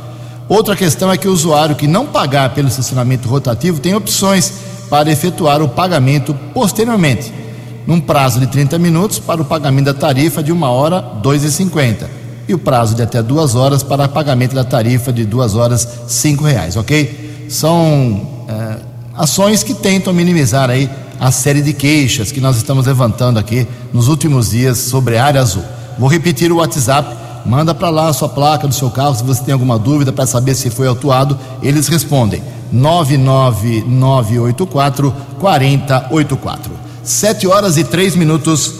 Outra 0.48 0.74
questão 0.74 1.12
é 1.12 1.18
que 1.18 1.28
o 1.28 1.32
usuário 1.32 1.76
que 1.76 1.86
não 1.86 2.06
pagar 2.06 2.54
pelo 2.54 2.68
estacionamento 2.68 3.28
rotativo 3.28 3.80
tem 3.80 3.94
opções 3.94 4.52
para 4.88 5.10
efetuar 5.10 5.60
o 5.60 5.68
pagamento 5.68 6.34
posteriormente, 6.54 7.32
num 7.86 8.00
prazo 8.00 8.40
de 8.40 8.46
30 8.46 8.78
minutos 8.78 9.18
para 9.18 9.42
o 9.42 9.44
pagamento 9.44 9.86
da 9.86 9.94
tarifa 9.94 10.42
de 10.42 10.50
uma 10.50 10.70
hora, 10.70 11.00
R$ 11.00 11.20
2,50. 11.22 12.06
E 12.48 12.54
o 12.54 12.58
prazo 12.58 12.94
de 12.94 13.02
até 13.02 13.22
duas 13.22 13.54
horas 13.54 13.82
para 13.82 14.08
pagamento 14.08 14.54
da 14.54 14.64
tarifa 14.64 15.12
de 15.12 15.26
duas 15.26 15.54
horas, 15.54 15.86
cinco 16.06 16.44
reais, 16.44 16.76
ok? 16.76 17.46
São 17.50 18.26
é, 18.48 18.76
ações 19.14 19.62
que 19.62 19.74
tentam 19.74 20.14
minimizar 20.14 20.70
aí 20.70 20.88
a 21.20 21.30
série 21.30 21.60
de 21.60 21.74
queixas 21.74 22.32
que 22.32 22.40
nós 22.40 22.56
estamos 22.56 22.86
levantando 22.86 23.38
aqui 23.38 23.66
nos 23.92 24.08
últimos 24.08 24.50
dias 24.50 24.78
sobre 24.78 25.18
a 25.18 25.24
área 25.24 25.42
azul. 25.42 25.64
Vou 25.98 26.08
repetir 26.08 26.50
o 26.50 26.56
WhatsApp, 26.56 27.14
manda 27.48 27.74
para 27.74 27.88
lá 27.88 28.08
a 28.08 28.12
sua 28.12 28.28
placa 28.28 28.68
do 28.68 28.74
seu 28.74 28.90
carro 28.90 29.14
se 29.14 29.24
você 29.24 29.42
tem 29.42 29.54
alguma 29.54 29.78
dúvida 29.78 30.12
para 30.12 30.26
saber 30.26 30.54
se 30.54 30.68
foi 30.68 30.86
autuado, 30.86 31.38
eles 31.62 31.88
respondem. 31.88 32.42
99984 32.70 35.14
4084. 35.40 36.70
7 37.02 37.48
horas 37.48 37.78
e 37.78 37.84
3 37.84 38.16
minutos. 38.16 38.74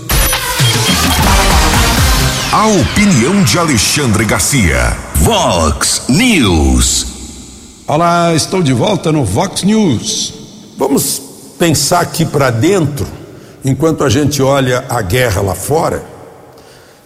A 2.52 2.66
opinião 2.66 3.42
de 3.42 3.59
Alexandre 3.59 4.26
Garcia. 4.26 4.94
Vox 5.14 6.02
News. 6.09 7.07
Olá, 7.87 8.35
estou 8.35 8.62
de 8.62 8.74
volta 8.74 9.11
no 9.11 9.24
Vox 9.24 9.62
News. 9.62 10.35
Vamos 10.76 11.22
pensar 11.59 12.00
aqui 12.00 12.26
para 12.26 12.50
dentro, 12.50 13.07
enquanto 13.64 14.04
a 14.04 14.11
gente 14.11 14.42
olha 14.42 14.85
a 14.90 15.00
guerra 15.00 15.40
lá 15.40 15.54
fora. 15.54 16.04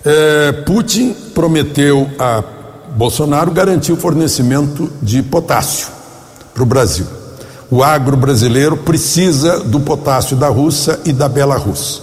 É, 0.04 0.52
Putin 0.66 1.14
prometeu 1.34 2.10
a 2.18 2.42
Bolsonaro 2.96 3.50
garantir 3.50 3.92
o 3.92 3.96
fornecimento 3.96 4.90
de 5.00 5.22
potássio 5.22 5.88
para 6.52 6.62
o 6.62 6.66
Brasil. 6.66 7.06
O 7.70 7.82
agro 7.82 8.16
brasileiro 8.16 8.76
precisa 8.76 9.60
do 9.60 9.80
potássio 9.80 10.36
da 10.36 10.48
Rússia 10.48 10.98
e 11.04 11.12
da 11.12 11.28
Belarus. 11.28 12.02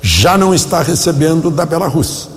Já 0.00 0.38
não 0.38 0.54
está 0.54 0.80
recebendo 0.80 1.50
da 1.50 1.66
Belarus, 1.66 2.28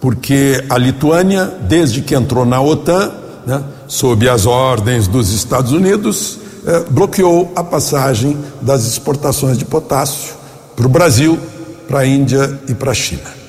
porque 0.00 0.64
a 0.68 0.76
Lituânia, 0.76 1.44
desde 1.60 2.00
que 2.00 2.14
entrou 2.14 2.44
na 2.44 2.60
OTAN, 2.60 3.12
né, 3.46 3.62
sob 3.86 4.28
as 4.28 4.46
ordens 4.46 5.06
dos 5.06 5.32
Estados 5.32 5.70
Unidos, 5.70 6.38
eh, 6.66 6.84
bloqueou 6.90 7.52
a 7.54 7.62
passagem 7.62 8.36
das 8.60 8.84
exportações 8.84 9.56
de 9.56 9.64
potássio 9.64 10.34
para 10.74 10.86
o 10.86 10.88
Brasil, 10.88 11.38
para 11.86 12.00
a 12.00 12.06
Índia 12.06 12.58
e 12.66 12.74
para 12.74 12.90
a 12.90 12.94
China. 12.94 13.43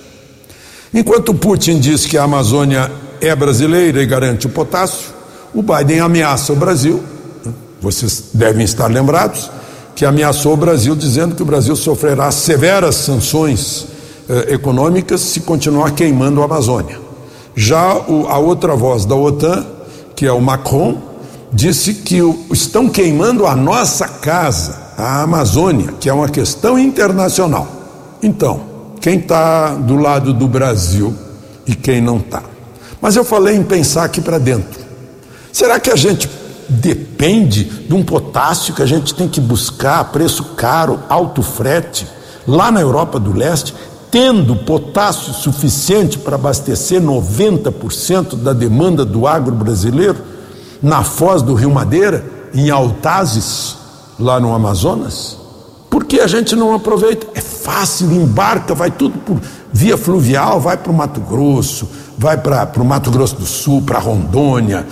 Enquanto 0.96 1.36
Putin 1.36 1.80
diz 1.80 2.08
que 2.08 2.18
a 2.18 2.24
Amazônia 2.24 2.92
é 3.22 3.36
brasileira 3.36 4.02
e 4.02 4.06
garante 4.08 4.48
o 4.48 4.50
potássio, 4.50 5.14
o 5.54 5.62
Biden 5.62 6.00
ameaça 6.00 6.52
o 6.52 6.56
Brasil 6.56 7.04
vocês 7.86 8.24
devem 8.34 8.66
estar 8.66 8.88
lembrados 8.88 9.52
que 9.96 10.06
ameaçou 10.06 10.54
o 10.54 10.58
Brasil 10.58 10.96
dizendo 10.96 11.36
que 11.36 11.44
o 11.44 11.46
Brasil 11.46 11.76
sofrerá 11.76 12.32
severas 12.32 12.96
sanções 12.96 13.86
eh, 14.28 14.56
econômicas 14.56 15.22
se 15.22 15.42
continuar 15.42 15.92
queimando 15.92 16.42
a 16.42 16.46
Amazônia. 16.46 17.00
Já 17.56 17.96
o, 17.96 18.28
a 18.28 18.38
outra 18.40 18.76
voz 18.76 19.06
da 19.06 19.16
OTAN, 19.16 19.66
que 20.16 20.26
é 20.26 20.32
o 20.32 20.42
Macron, 20.42 20.98
disse 21.54 21.94
que 21.94 22.22
o, 22.22 22.38
estão 22.52 22.90
queimando 22.90 23.46
a 23.46 23.56
nossa 23.56 24.08
casa, 24.08 24.76
a 24.98 25.22
Amazônia, 25.22 25.94
que 26.00 26.10
é 26.10 26.14
uma 26.14 26.28
questão 26.28 26.78
internacional. 26.78 27.68
Então, 28.22 28.75
quem 29.06 29.20
está 29.20 29.76
do 29.76 29.98
lado 29.98 30.34
do 30.34 30.48
Brasil 30.48 31.14
e 31.64 31.76
quem 31.76 32.02
não 32.02 32.18
está? 32.18 32.42
Mas 33.00 33.16
eu 33.16 33.24
falei 33.24 33.56
em 33.56 33.62
pensar 33.62 34.04
aqui 34.04 34.20
para 34.20 34.40
dentro. 34.40 34.84
Será 35.54 35.80
que 35.80 35.92
a 35.92 35.96
gente 35.96 36.28
depende 36.68 37.66
de 37.66 37.94
um 37.94 38.04
potássio 38.04 38.74
que 38.74 38.82
a 38.82 38.86
gente 38.88 39.14
tem 39.14 39.28
que 39.28 39.40
buscar 39.40 40.00
a 40.00 40.04
preço 40.04 40.44
caro, 40.56 41.02
alto 41.08 41.44
frete, 41.44 42.08
lá 42.48 42.72
na 42.72 42.82
Europa 42.82 43.20
do 43.20 43.32
Leste, 43.32 43.76
tendo 44.10 44.56
potássio 44.56 45.36
suficiente 45.36 46.18
para 46.18 46.34
abastecer 46.34 47.00
90% 47.00 48.36
da 48.38 48.54
demanda 48.54 49.06
do 49.06 49.28
agro 49.28 49.54
brasileiro, 49.54 50.18
na 50.82 51.04
foz 51.04 51.44
do 51.44 51.54
Rio 51.54 51.70
Madeira, 51.70 52.26
em 52.56 52.72
Altazes, 52.72 53.76
lá 54.20 54.40
no 54.40 54.52
Amazonas? 54.52 55.45
Por 55.90 56.06
que 56.06 56.20
a 56.20 56.28
gente 56.28 56.56
não 56.56 56.74
aproveita? 56.74 57.28
É 57.34 57.42
fácil, 57.42 58.12
embarca, 58.12 58.76
vai 58.76 58.92
tudo 58.92 59.18
por 59.20 59.40
via 59.72 59.98
fluvial, 59.98 60.60
vai 60.60 60.78
para 60.78 60.92
o 60.92 60.96
Mato 60.96 61.20
Grosso, 61.20 61.90
vai 62.18 62.38
para 62.38 62.70
o 62.78 62.86
Mato 62.86 63.12
Grosso 63.12 63.36
do 63.36 63.46
Sul, 63.46 63.82
para 63.82 64.00
Rondônia, 64.00 64.86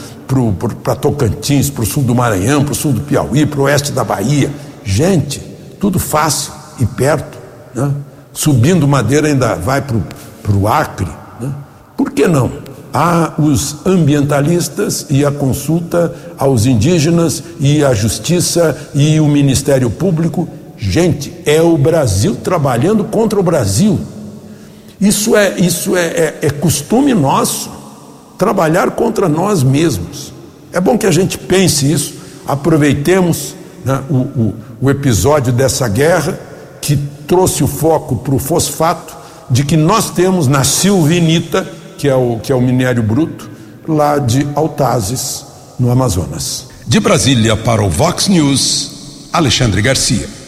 para 0.83 0.95
Tocantins, 0.95 1.69
para 1.69 1.83
o 1.83 1.85
sul 1.85 2.03
do 2.03 2.15
Maranhão, 2.15 2.63
para 2.63 2.71
o 2.71 2.75
sul 2.75 2.91
do 2.91 3.01
Piauí, 3.01 3.45
para 3.45 3.59
o 3.59 3.63
oeste 3.63 3.91
da 3.91 4.03
Bahia. 4.03 4.51
Gente, 4.83 5.39
tudo 5.79 5.99
fácil 5.99 6.53
e 6.79 6.85
perto. 6.85 7.37
Né? 7.73 7.91
Subindo 8.33 8.87
madeira 8.87 9.27
ainda 9.27 9.55
vai 9.55 9.81
para 9.81 10.55
o 10.55 10.67
Acre. 10.67 11.09
Né? 11.39 11.51
Por 11.95 12.11
que 12.11 12.27
não? 12.27 12.51
Há 12.93 13.33
os 13.39 13.85
ambientalistas 13.85 15.07
e 15.09 15.25
a 15.25 15.31
consulta 15.31 16.13
aos 16.37 16.65
indígenas 16.65 17.43
e 17.59 17.83
a 17.83 17.93
justiça 17.93 18.77
e 18.93 19.19
o 19.19 19.27
Ministério 19.27 19.89
Público. 19.89 20.47
Gente, 20.89 21.33
é 21.45 21.61
o 21.61 21.77
Brasil 21.77 22.35
trabalhando 22.35 23.05
contra 23.05 23.39
o 23.39 23.43
Brasil. 23.43 23.99
Isso 24.99 25.35
é, 25.35 25.57
isso 25.57 25.95
é, 25.95 26.05
é, 26.05 26.37
é 26.41 26.49
costume 26.49 27.13
nosso 27.13 27.71
trabalhar 28.37 28.91
contra 28.91 29.29
nós 29.29 29.63
mesmos. 29.63 30.33
É 30.71 30.81
bom 30.81 30.97
que 30.97 31.05
a 31.05 31.11
gente 31.11 31.37
pense 31.37 31.89
isso, 31.89 32.15
aproveitemos 32.45 33.55
né, 33.85 34.03
o, 34.09 34.15
o, 34.15 34.55
o 34.81 34.89
episódio 34.89 35.53
dessa 35.53 35.87
guerra 35.87 36.37
que 36.81 36.97
trouxe 37.27 37.63
o 37.63 37.67
foco 37.67 38.17
para 38.17 38.35
o 38.35 38.39
fosfato 38.39 39.15
de 39.49 39.63
que 39.63 39.77
nós 39.77 40.09
temos 40.09 40.47
na 40.47 40.63
silvinita, 40.63 41.65
que 41.97 42.09
é 42.09 42.15
o, 42.15 42.39
que 42.39 42.51
é 42.51 42.55
o 42.55 42.61
minério 42.61 43.01
bruto, 43.01 43.49
lá 43.87 44.17
de 44.17 44.45
Altazes, 44.53 45.45
no 45.79 45.89
Amazonas. 45.89 46.67
De 46.85 46.99
Brasília 46.99 47.55
para 47.55 47.81
o 47.81 47.89
Vox 47.89 48.27
News, 48.27 49.29
Alexandre 49.31 49.81
Garcia. 49.81 50.42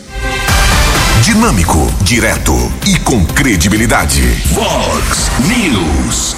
Dinâmico, 1.24 1.92
direto 2.04 2.54
e 2.86 3.00
com 3.00 3.26
credibilidade. 3.26 4.22
Vox 4.52 5.32
News. 5.40 6.36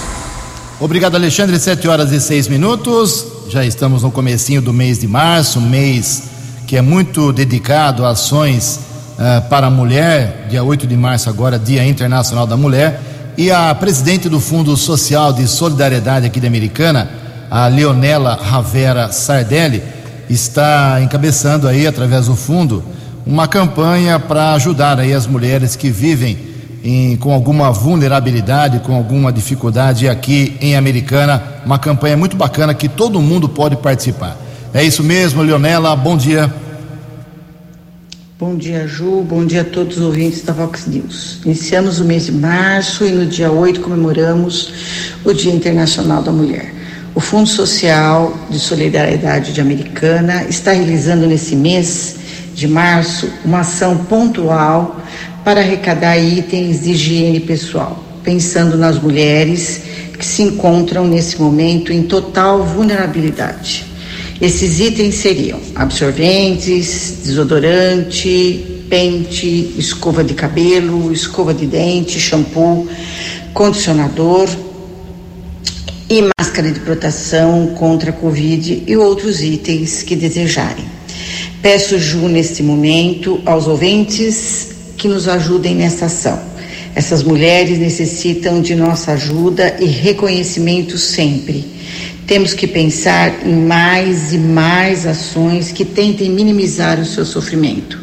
Obrigado, 0.79 1.15
Alexandre. 1.15 1.59
Sete 1.59 1.87
horas 1.87 2.11
e 2.11 2.21
seis 2.21 2.47
minutos. 2.47 3.25
Já 3.49 3.65
estamos 3.65 4.03
no 4.03 4.11
comecinho 4.11 4.61
do 4.61 4.71
mês 4.71 4.99
de 4.99 5.07
março, 5.07 5.59
mês 5.59 6.23
que 6.65 6.75
é 6.75 6.81
muito 6.81 7.31
dedicado 7.31 8.05
a 8.05 8.09
ações 8.09 8.79
uh, 9.17 9.47
para 9.49 9.67
a 9.67 9.69
mulher. 9.69 10.47
Dia 10.49 10.63
8 10.63 10.85
de 10.85 10.97
março 10.97 11.29
agora, 11.29 11.57
Dia 11.57 11.85
Internacional 11.85 12.45
da 12.45 12.57
Mulher. 12.57 13.01
E 13.37 13.51
a 13.51 13.73
presidente 13.75 14.27
do 14.27 14.39
Fundo 14.39 14.75
Social 14.75 15.31
de 15.31 15.47
Solidariedade 15.47 16.25
aqui 16.25 16.39
da 16.39 16.47
Americana, 16.47 17.09
a 17.49 17.67
Leonela 17.67 18.35
Ravera 18.35 19.11
Sardelli, 19.11 19.81
está 20.29 20.99
encabeçando 21.01 21.67
aí, 21.67 21.87
através 21.87 22.25
do 22.25 22.35
fundo, 22.35 22.83
uma 23.27 23.45
campanha 23.47 24.17
para 24.17 24.53
ajudar 24.53 24.99
aí 24.99 25.13
as 25.13 25.27
mulheres 25.27 25.75
que 25.75 25.89
vivem 25.89 26.37
em, 26.83 27.17
com 27.17 27.33
alguma 27.33 27.69
vulnerabilidade, 27.71 28.79
com 28.79 28.95
alguma 28.95 29.33
dificuldade 29.33 30.07
aqui 30.07 30.55
em 30.61 30.77
Americana. 30.77 31.43
Uma 31.65 31.77
campanha 31.77 32.15
muito 32.15 32.37
bacana 32.37 32.73
que 32.73 32.87
todo 32.87 33.21
mundo 33.21 33.49
pode 33.49 33.75
participar. 33.75 34.37
É 34.73 34.81
isso 34.81 35.03
mesmo, 35.03 35.41
Leonela. 35.41 35.93
Bom 35.95 36.15
dia. 36.15 36.51
Bom 38.39 38.55
dia, 38.55 38.87
Ju. 38.87 39.21
Bom 39.23 39.45
dia 39.45 39.61
a 39.61 39.65
todos 39.65 39.97
os 39.97 40.03
ouvintes 40.03 40.43
da 40.43 40.53
Vox 40.53 40.87
News. 40.87 41.39
Iniciamos 41.43 41.99
o 41.99 42.05
mês 42.05 42.27
de 42.27 42.31
março 42.31 43.03
e 43.03 43.09
no 43.09 43.25
dia 43.25 43.51
8 43.51 43.81
comemoramos 43.81 44.71
o 45.25 45.33
Dia 45.33 45.51
Internacional 45.51 46.21
da 46.23 46.31
Mulher. 46.31 46.73
O 47.13 47.19
Fundo 47.19 47.49
Social 47.49 48.37
de 48.49 48.59
Solidariedade 48.59 49.51
de 49.51 49.59
Americana 49.59 50.45
está 50.45 50.71
realizando 50.71 51.25
nesse 51.25 51.55
mês 51.55 52.26
de 52.57 52.67
março 52.67 53.29
uma 53.45 53.59
ação 53.59 53.95
pontual 54.05 54.99
para 55.45 55.59
arrecadar 55.59 56.17
itens 56.17 56.81
de 56.81 56.91
higiene 56.93 57.39
pessoal, 57.39 58.03
pensando 58.23 58.75
nas 58.75 58.99
mulheres 58.99 59.83
que 60.17 60.25
se 60.25 60.41
encontram 60.41 61.05
nesse 61.05 61.39
momento 61.39 61.93
em 61.93 62.01
total 62.01 62.63
vulnerabilidade. 62.63 63.85
Esses 64.41 64.79
itens 64.79 65.13
seriam 65.13 65.59
absorventes, 65.75 67.19
desodorante, 67.23 68.83
pente, 68.89 69.75
escova 69.77 70.23
de 70.23 70.33
cabelo, 70.33 71.13
escova 71.13 71.53
de 71.53 71.67
dente, 71.67 72.19
shampoo, 72.19 72.87
condicionador 73.53 74.49
e 76.09 76.23
máscara 76.39 76.71
de 76.71 76.79
proteção 76.79 77.67
contra 77.75 78.09
a 78.09 78.13
Covid 78.13 78.83
e 78.87 78.97
outros 78.97 79.43
itens 79.43 80.01
que 80.01 80.15
desejarem. 80.15 80.96
Peço, 81.69 81.99
Ju, 81.99 82.29
neste 82.29 82.63
momento, 82.63 83.41
aos 83.45 83.67
ouvintes 83.67 84.69
que 84.95 85.05
nos 85.05 85.27
ajudem 85.27 85.75
nessa 85.75 86.05
ação. 86.05 86.39
Essas 86.95 87.21
mulheres 87.23 87.77
necessitam 87.77 88.61
de 88.61 88.73
nossa 88.73 89.11
ajuda 89.11 89.75
e 89.77 89.85
reconhecimento 89.85 90.97
sempre. 90.97 91.65
Temos 92.25 92.53
que 92.53 92.67
pensar 92.67 93.45
em 93.45 93.53
mais 93.53 94.31
e 94.31 94.37
mais 94.37 95.05
ações 95.05 95.69
que 95.73 95.83
tentem 95.83 96.29
minimizar 96.29 97.01
o 97.01 97.05
seu 97.05 97.25
sofrimento. 97.25 97.99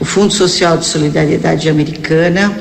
O 0.00 0.04
Fundo 0.04 0.34
Social 0.34 0.76
de 0.76 0.86
Solidariedade 0.86 1.68
Americana, 1.68 2.58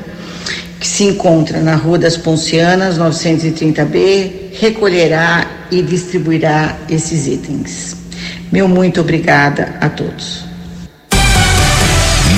que 0.79 0.87
se 0.87 1.05
encontra 1.05 1.59
na 1.59 1.73
Rua 1.73 1.97
das 1.97 2.17
Poncianas, 2.17 2.99
930B, 2.99 4.51
recolherá 4.59 5.65
e 5.71 5.81
distribuirá 5.81 6.77
esses 6.87 7.25
itens. 7.25 8.04
Meu 8.51 8.67
muito 8.67 9.01
obrigada 9.01 9.75
a 9.81 9.89
todos. 9.89 10.45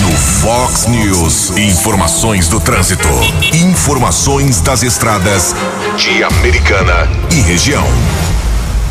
No 0.01 0.11
Fox 0.11 0.87
News, 0.87 1.51
informações 1.57 2.47
do 2.47 2.59
trânsito, 2.59 3.07
informações 3.53 4.61
das 4.61 4.83
estradas 4.83 5.53
de 5.97 6.23
Americana 6.23 7.07
e 7.31 7.41
região. 7.41 7.85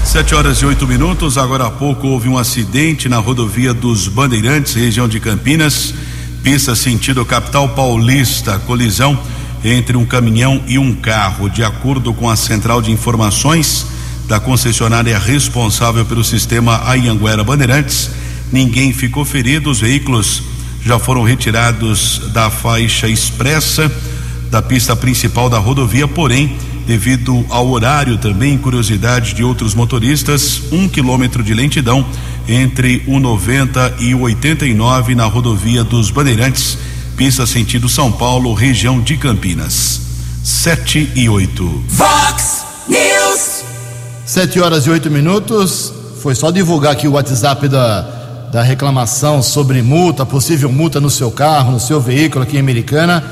Sete 0.04 0.34
horas 0.34 0.58
e 0.58 0.66
oito 0.66 0.86
minutos. 0.86 1.38
Agora 1.38 1.66
há 1.66 1.70
pouco 1.70 2.06
houve 2.06 2.28
um 2.28 2.38
acidente 2.38 3.08
na 3.08 3.18
rodovia 3.18 3.72
dos 3.72 4.08
Bandeirantes, 4.08 4.74
região 4.74 5.08
de 5.08 5.18
Campinas. 5.18 5.94
Pista 6.42 6.76
sentido 6.76 7.24
capital 7.24 7.70
paulista. 7.70 8.58
Colisão 8.60 9.18
entre 9.64 9.96
um 9.96 10.04
caminhão 10.04 10.62
e 10.66 10.78
um 10.78 10.94
carro. 10.94 11.48
De 11.48 11.64
acordo 11.64 12.12
com 12.14 12.28
a 12.28 12.36
central 12.36 12.80
de 12.80 12.92
informações 12.92 13.95
da 14.27 14.41
concessionária 14.41 15.18
responsável 15.18 16.05
pelo 16.05 16.24
sistema 16.24 16.83
Ayanguera 16.89 17.45
Bandeirantes, 17.45 18.11
ninguém 18.53 18.93
ficou 18.93 19.24
ferido. 19.24 19.70
Os 19.70 19.81
veículos 19.81 20.43
já 20.85 20.99
foram 20.99 21.22
retirados 21.22 22.22
da 22.33 22.51
faixa 22.51 23.09
expressa 23.09 23.91
da 24.51 24.62
pista 24.62 24.95
principal 24.95 25.51
da 25.51 25.59
rodovia, 25.59 26.07
porém 26.07 26.57
devido 26.87 27.45
ao 27.51 27.68
horário 27.68 28.16
também, 28.16 28.57
curiosidade 28.57 29.35
de 29.35 29.43
outros 29.43 29.74
motoristas, 29.74 30.62
um 30.70 30.89
quilômetro 30.89 31.43
de 31.43 31.53
lentidão 31.53 32.07
entre 32.49 33.03
o 33.07 33.18
90 33.18 33.97
e 33.99 34.14
o 34.14 34.20
89 34.20 35.14
na 35.14 35.24
rodovia 35.24 35.83
dos 35.83 36.11
Bandeirantes, 36.11 36.79
pista 37.16 37.45
sentido 37.45 37.89
São 37.89 38.12
Paulo, 38.12 38.55
região 38.55 39.01
de 39.01 39.16
Campinas. 39.16 40.01
7 40.45 41.11
e 41.16 41.29
8. 41.29 41.85
Vox. 41.89 42.65
7 44.27 44.61
horas 44.61 44.87
e 44.87 44.91
8 44.91 45.09
minutos. 45.09 45.93
Foi 46.20 46.35
só 46.35 46.51
divulgar 46.51 46.93
aqui 46.93 47.07
o 47.07 47.12
WhatsApp 47.12 47.68
da, 47.68 48.01
da 48.51 48.61
reclamação 48.61 49.41
sobre 49.41 49.81
multa, 49.83 50.27
possível 50.27 50.68
multa 50.70 51.01
no 51.01 51.09
seu 51.09 51.31
carro, 51.31 51.70
no 51.70 51.79
seu 51.79 52.01
veículo 52.01 52.43
aqui 52.43 52.57
em 52.57 52.61
Americana. 52.61 53.22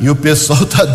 E 0.00 0.08
o 0.08 0.14
pessoal 0.14 0.62
está 0.70 0.86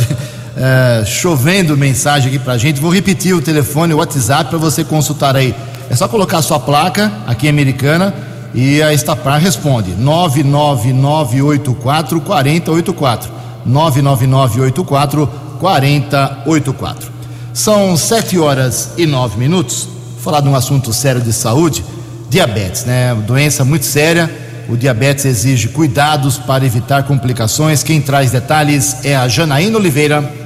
é, 0.55 1.03
chovendo 1.05 1.75
mensagem 1.75 2.29
aqui 2.29 2.39
pra 2.39 2.57
gente. 2.57 2.79
Vou 2.79 2.89
repetir 2.89 3.35
o 3.35 3.41
telefone, 3.41 3.93
o 3.93 3.97
WhatsApp 3.97 4.49
para 4.49 4.57
você 4.57 4.85
consultar 4.85 5.35
aí. 5.35 5.53
É 5.89 5.95
só 5.95 6.07
colocar 6.07 6.41
sua 6.41 6.61
placa 6.61 7.11
aqui 7.27 7.47
em 7.47 7.49
Americana 7.49 8.13
e 8.53 8.81
a 8.81 8.93
Estapar 8.93 9.41
responde 9.41 9.91
99984 9.91 12.21
4084 12.21 13.29
99984 13.65 15.29
4084 15.59 17.18
São 17.59 17.97
sete 17.97 18.39
horas 18.39 18.91
e 18.95 19.05
nove 19.05 19.37
minutos. 19.37 19.83
Vou 19.83 20.23
falar 20.23 20.39
de 20.39 20.47
um 20.47 20.55
assunto 20.55 20.93
sério 20.93 21.19
de 21.19 21.33
saúde, 21.33 21.83
diabetes, 22.29 22.85
né? 22.85 23.13
Doença 23.27 23.65
muito 23.65 23.85
séria. 23.85 24.33
O 24.69 24.77
diabetes 24.77 25.25
exige 25.25 25.67
cuidados 25.67 26.37
para 26.37 26.65
evitar 26.65 27.03
complicações. 27.03 27.83
Quem 27.83 28.01
traz 28.01 28.31
detalhes 28.31 29.03
é 29.03 29.13
a 29.13 29.27
Janaína 29.27 29.77
Oliveira. 29.77 30.38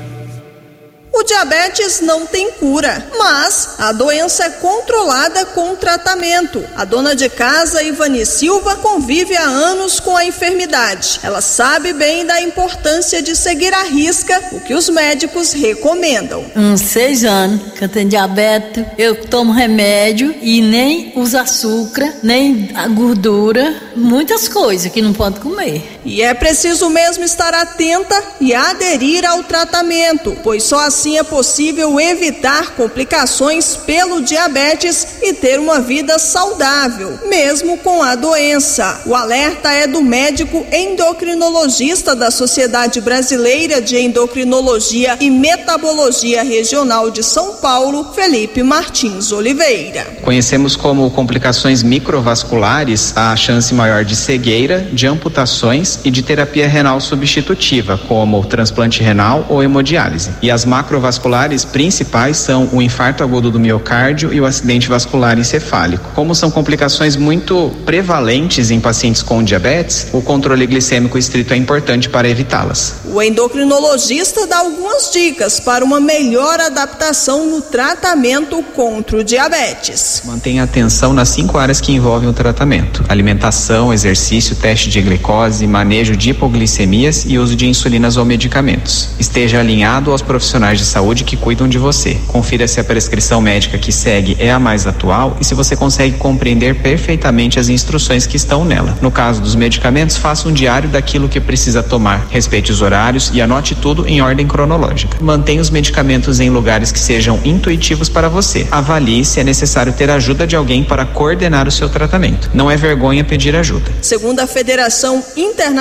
O 1.23 1.25
diabetes 1.25 2.01
não 2.01 2.25
tem 2.25 2.51
cura, 2.51 3.07
mas 3.17 3.75
a 3.77 3.93
doença 3.93 4.43
é 4.43 4.49
controlada 4.49 5.45
com 5.45 5.73
tratamento. 5.73 6.61
A 6.75 6.83
dona 6.83 7.15
de 7.15 7.29
casa, 7.29 7.81
Ivani 7.81 8.25
Silva, 8.25 8.75
convive 8.75 9.37
há 9.37 9.45
anos 9.45 10.01
com 10.01 10.17
a 10.17 10.25
enfermidade. 10.25 11.21
Ela 11.23 11.39
sabe 11.39 11.93
bem 11.93 12.25
da 12.25 12.41
importância 12.41 13.21
de 13.21 13.37
seguir 13.37 13.73
à 13.73 13.83
risca 13.83 14.37
o 14.51 14.59
que 14.59 14.73
os 14.73 14.89
médicos 14.89 15.53
recomendam. 15.53 16.45
Uns 16.57 16.81
seis 16.81 17.23
anos 17.23 17.71
que 17.71 17.85
eu 17.85 17.87
tenho 17.87 18.09
diabetes, 18.09 18.83
eu 18.97 19.23
tomo 19.25 19.53
remédio 19.53 20.35
e 20.41 20.61
nem 20.61 21.13
uso 21.15 21.37
açúcar, 21.37 22.15
nem 22.21 22.69
a 22.75 22.85
gordura, 22.89 23.81
muitas 23.95 24.49
coisas 24.49 24.91
que 24.91 25.01
não 25.01 25.13
pode 25.13 25.39
comer. 25.39 25.92
E 26.05 26.21
é 26.21 26.33
preciso 26.33 26.89
mesmo 26.89 27.23
estar 27.23 27.53
atenta 27.53 28.21
e 28.39 28.53
aderir 28.53 29.25
ao 29.25 29.43
tratamento, 29.43 30.37
pois 30.43 30.63
só 30.63 30.79
assim 30.79 31.17
é 31.17 31.23
possível 31.23 31.99
evitar 31.99 32.75
complicações 32.75 33.75
pelo 33.75 34.21
diabetes 34.21 35.07
e 35.21 35.33
ter 35.33 35.59
uma 35.59 35.79
vida 35.79 36.19
saudável, 36.19 37.19
mesmo 37.27 37.77
com 37.77 38.03
a 38.03 38.15
doença. 38.15 39.01
O 39.05 39.15
alerta 39.15 39.71
é 39.71 39.87
do 39.87 40.01
médico 40.01 40.65
endocrinologista 40.71 42.15
da 42.15 42.29
Sociedade 42.29 42.99
Brasileira 42.99 43.81
de 43.81 43.97
Endocrinologia 43.97 45.17
e 45.19 45.29
Metabologia 45.29 46.43
Regional 46.43 47.09
de 47.11 47.23
São 47.23 47.55
Paulo, 47.55 48.13
Felipe 48.13 48.61
Martins 48.61 49.31
Oliveira. 49.31 50.17
Conhecemos 50.21 50.75
como 50.75 51.09
complicações 51.11 51.81
microvasculares 51.81 53.15
a 53.15 53.35
chance 53.35 53.73
maior 53.73 54.03
de 54.03 54.15
cegueira, 54.15 54.87
de 54.91 55.07
amputações 55.07 55.92
e 56.03 56.11
de 56.11 56.21
terapia 56.21 56.67
renal 56.67 57.01
substitutiva, 57.01 57.97
como 58.07 58.45
transplante 58.45 59.03
renal 59.03 59.45
ou 59.49 59.61
hemodiálise. 59.61 60.31
E 60.41 60.49
as 60.49 60.65
macro 60.65 60.93
macrovasculares 60.93 61.65
principais 61.65 62.37
são 62.37 62.69
o 62.71 62.81
infarto 62.81 63.23
agudo 63.23 63.49
do 63.49 63.59
miocárdio 63.59 64.31
e 64.31 64.39
o 64.39 64.45
acidente 64.45 64.87
vascular 64.87 65.39
encefálico. 65.39 66.11
Como 66.13 66.35
são 66.35 66.51
complicações 66.51 67.15
muito 67.15 67.71
prevalentes 67.85 68.69
em 68.69 68.79
pacientes 68.79 69.23
com 69.23 69.43
diabetes, 69.43 70.07
o 70.13 70.21
controle 70.21 70.67
glicêmico 70.67 71.17
estrito 71.17 71.53
é 71.53 71.57
importante 71.57 72.09
para 72.09 72.29
evitá-las. 72.29 72.97
O 73.05 73.21
endocrinologista 73.21 74.45
dá 74.45 74.59
algumas 74.59 75.11
dicas 75.11 75.59
para 75.59 75.83
uma 75.83 75.99
melhor 75.99 76.59
adaptação 76.59 77.47
no 77.47 77.61
tratamento 77.61 78.61
contra 78.75 79.17
o 79.17 79.23
diabetes. 79.23 80.21
Mantenha 80.25 80.63
atenção 80.63 81.13
nas 81.13 81.29
cinco 81.29 81.57
áreas 81.57 81.81
que 81.81 81.91
envolvem 81.91 82.29
o 82.29 82.33
tratamento: 82.33 83.03
alimentação, 83.09 83.91
exercício, 83.91 84.55
teste 84.55 84.89
de 84.89 85.01
glicose, 85.01 85.65
manejo 85.83 86.15
de 86.15 86.29
hipoglicemias 86.29 87.25
e 87.27 87.37
uso 87.37 87.55
de 87.55 87.67
insulinas 87.67 88.15
ou 88.15 88.23
medicamentos. 88.23 89.09
Esteja 89.19 89.59
alinhado 89.59 90.11
aos 90.11 90.21
profissionais 90.21 90.79
de 90.79 90.83
de 90.83 90.89
saúde 90.89 91.23
que 91.23 91.37
cuidam 91.37 91.67
de 91.67 91.77
você. 91.77 92.17
Confira 92.27 92.67
se 92.67 92.79
a 92.79 92.83
prescrição 92.83 93.41
médica 93.41 93.77
que 93.77 93.91
segue 93.91 94.35
é 94.37 94.51
a 94.51 94.59
mais 94.59 94.85
atual 94.85 95.37
e 95.39 95.45
se 95.45 95.55
você 95.55 95.75
consegue 95.75 96.17
compreender 96.17 96.75
perfeitamente 96.75 97.57
as 97.57 97.69
instruções 97.69 98.27
que 98.27 98.35
estão 98.35 98.65
nela. 98.65 98.97
No 99.01 99.09
caso 99.09 99.41
dos 99.41 99.55
medicamentos, 99.55 100.17
faça 100.17 100.47
um 100.47 100.53
diário 100.53 100.89
daquilo 100.89 101.29
que 101.29 101.39
precisa 101.39 101.81
tomar. 101.81 102.27
Respeite 102.29 102.71
os 102.71 102.81
horários 102.81 103.31
e 103.33 103.41
anote 103.41 103.75
tudo 103.75 104.07
em 104.07 104.21
ordem 104.21 104.45
cronológica. 104.45 105.17
Mantenha 105.21 105.61
os 105.61 105.69
medicamentos 105.69 106.39
em 106.39 106.49
lugares 106.49 106.91
que 106.91 106.99
sejam 106.99 107.39
intuitivos 107.45 108.09
para 108.09 108.27
você. 108.27 108.67
Avalie 108.69 109.23
se 109.23 109.39
é 109.39 109.43
necessário 109.43 109.93
ter 109.93 110.09
ajuda 110.09 110.45
de 110.45 110.55
alguém 110.55 110.83
para 110.83 111.05
coordenar 111.05 111.67
o 111.67 111.71
seu 111.71 111.87
tratamento. 111.87 112.49
Não 112.53 112.69
é 112.69 112.75
vergonha 112.75 113.23
pedir 113.23 113.55
ajuda. 113.55 113.89
Segundo 114.01 114.41
a 114.41 114.47
Federação 114.47 115.23
Internacional 115.37 115.72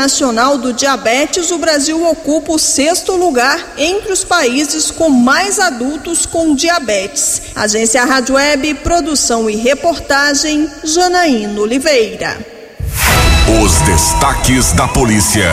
do 0.58 0.72
Diabetes, 0.72 1.50
o 1.50 1.58
Brasil 1.58 2.08
ocupa 2.08 2.52
o 2.52 2.58
sexto 2.58 3.14
lugar 3.14 3.74
entre 3.76 4.10
os 4.12 4.24
países 4.24 4.90
com 4.90 5.10
mais 5.10 5.58
adultos 5.58 6.24
com 6.24 6.54
diabetes. 6.54 7.42
Agência 7.54 8.04
Rádio 8.04 8.36
Web, 8.36 8.74
produção 8.76 9.50
e 9.50 9.56
reportagem, 9.56 10.68
Janaína 10.82 11.60
Oliveira. 11.60 12.38
Os 13.62 13.80
destaques 13.82 14.72
da 14.72 14.88
polícia 14.88 15.48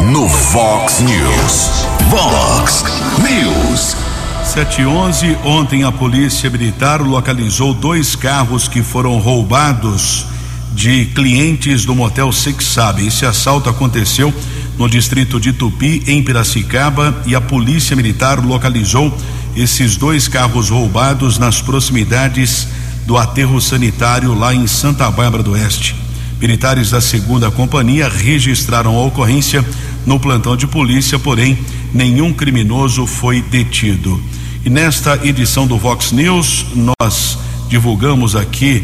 no 0.00 0.26
Vox 0.26 1.00
News. 1.00 1.70
Vox 2.08 2.84
News. 3.18 3.96
711, 4.44 5.38
ontem 5.44 5.84
a 5.84 5.92
polícia 5.92 6.48
militar 6.48 7.00
localizou 7.00 7.74
dois 7.74 8.16
carros 8.16 8.68
que 8.68 8.82
foram 8.82 9.18
roubados 9.18 10.31
de 10.74 11.06
clientes 11.06 11.84
do 11.84 11.94
motel 11.94 12.32
Sexabe. 12.32 13.06
Esse 13.06 13.26
assalto 13.26 13.68
aconteceu 13.68 14.32
no 14.78 14.88
distrito 14.88 15.38
de 15.38 15.52
Tupi, 15.52 16.02
em 16.06 16.22
Piracicaba, 16.22 17.22
e 17.26 17.34
a 17.34 17.40
polícia 17.40 17.94
militar 17.94 18.44
localizou 18.44 19.16
esses 19.54 19.96
dois 19.96 20.28
carros 20.28 20.70
roubados 20.70 21.38
nas 21.38 21.60
proximidades 21.60 22.66
do 23.06 23.18
aterro 23.18 23.60
sanitário 23.60 24.34
lá 24.34 24.54
em 24.54 24.66
Santa 24.66 25.10
Bárbara 25.10 25.42
do 25.42 25.52
Oeste. 25.52 25.94
Militares 26.40 26.90
da 26.90 27.00
segunda 27.00 27.50
companhia 27.50 28.08
registraram 28.08 28.96
a 28.96 29.04
ocorrência 29.04 29.64
no 30.06 30.18
plantão 30.18 30.56
de 30.56 30.66
polícia, 30.66 31.18
porém 31.18 31.58
nenhum 31.92 32.32
criminoso 32.32 33.06
foi 33.06 33.40
detido. 33.42 34.20
E 34.64 34.70
nesta 34.70 35.20
edição 35.24 35.66
do 35.66 35.76
Vox 35.76 36.12
News, 36.12 36.66
nós 36.74 37.38
divulgamos 37.68 38.34
aqui 38.34 38.82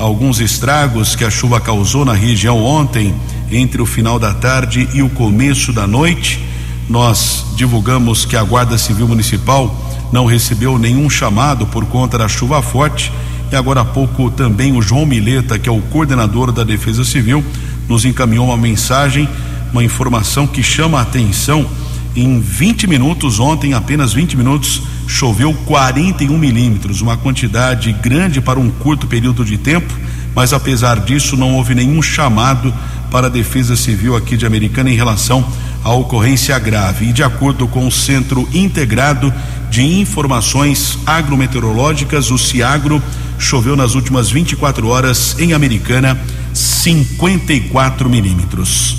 alguns 0.00 0.40
estragos 0.40 1.14
que 1.14 1.24
a 1.24 1.30
chuva 1.30 1.60
causou 1.60 2.06
na 2.06 2.14
região 2.14 2.64
ontem, 2.64 3.14
entre 3.52 3.82
o 3.82 3.86
final 3.86 4.18
da 4.18 4.32
tarde 4.32 4.88
e 4.94 5.02
o 5.02 5.10
começo 5.10 5.74
da 5.74 5.86
noite. 5.86 6.42
Nós 6.88 7.44
divulgamos 7.54 8.24
que 8.24 8.34
a 8.34 8.42
Guarda 8.42 8.78
Civil 8.78 9.06
Municipal 9.06 9.76
não 10.10 10.24
recebeu 10.24 10.78
nenhum 10.78 11.10
chamado 11.10 11.66
por 11.66 11.84
conta 11.84 12.18
da 12.18 12.26
chuva 12.26 12.60
forte 12.60 13.12
E 13.52 13.54
agora 13.54 13.82
há 13.82 13.84
pouco 13.84 14.30
também 14.30 14.76
o 14.76 14.82
João 14.82 15.04
Mileta, 15.04 15.58
que 15.58 15.68
é 15.68 15.72
o 15.72 15.82
coordenador 15.82 16.50
da 16.50 16.64
Defesa 16.64 17.04
Civil, 17.04 17.44
nos 17.88 18.04
encaminhou 18.04 18.46
uma 18.46 18.56
mensagem, 18.56 19.28
uma 19.72 19.84
informação 19.84 20.46
que 20.46 20.62
chama 20.62 20.98
a 20.98 21.02
atenção. 21.02 21.68
Em 22.14 22.40
20 22.40 22.88
minutos, 22.88 23.38
ontem, 23.38 23.72
apenas 23.72 24.12
20 24.12 24.36
minutos, 24.36 24.82
choveu 25.06 25.54
41 25.64 26.36
milímetros, 26.36 27.00
uma 27.00 27.16
quantidade 27.16 27.92
grande 27.92 28.40
para 28.40 28.58
um 28.58 28.68
curto 28.68 29.06
período 29.06 29.44
de 29.44 29.56
tempo, 29.56 29.92
mas 30.34 30.52
apesar 30.52 31.00
disso, 31.00 31.36
não 31.36 31.54
houve 31.54 31.74
nenhum 31.74 32.02
chamado 32.02 32.74
para 33.10 33.26
a 33.26 33.30
Defesa 33.30 33.76
Civil 33.76 34.16
aqui 34.16 34.36
de 34.36 34.46
Americana 34.46 34.90
em 34.90 34.94
relação 34.94 35.46
à 35.84 35.92
ocorrência 35.92 36.58
grave. 36.58 37.08
E 37.08 37.12
de 37.12 37.22
acordo 37.22 37.68
com 37.68 37.86
o 37.86 37.92
Centro 37.92 38.48
Integrado 38.52 39.32
de 39.70 39.82
Informações 39.82 40.98
Agrometeorológicas, 41.06 42.30
o 42.30 42.38
CIAGRO, 42.38 43.02
choveu 43.38 43.76
nas 43.76 43.94
últimas 43.94 44.30
24 44.30 44.86
horas 44.88 45.36
em 45.38 45.52
Americana 45.52 46.20
54 46.52 48.08
milímetros. 48.08 48.96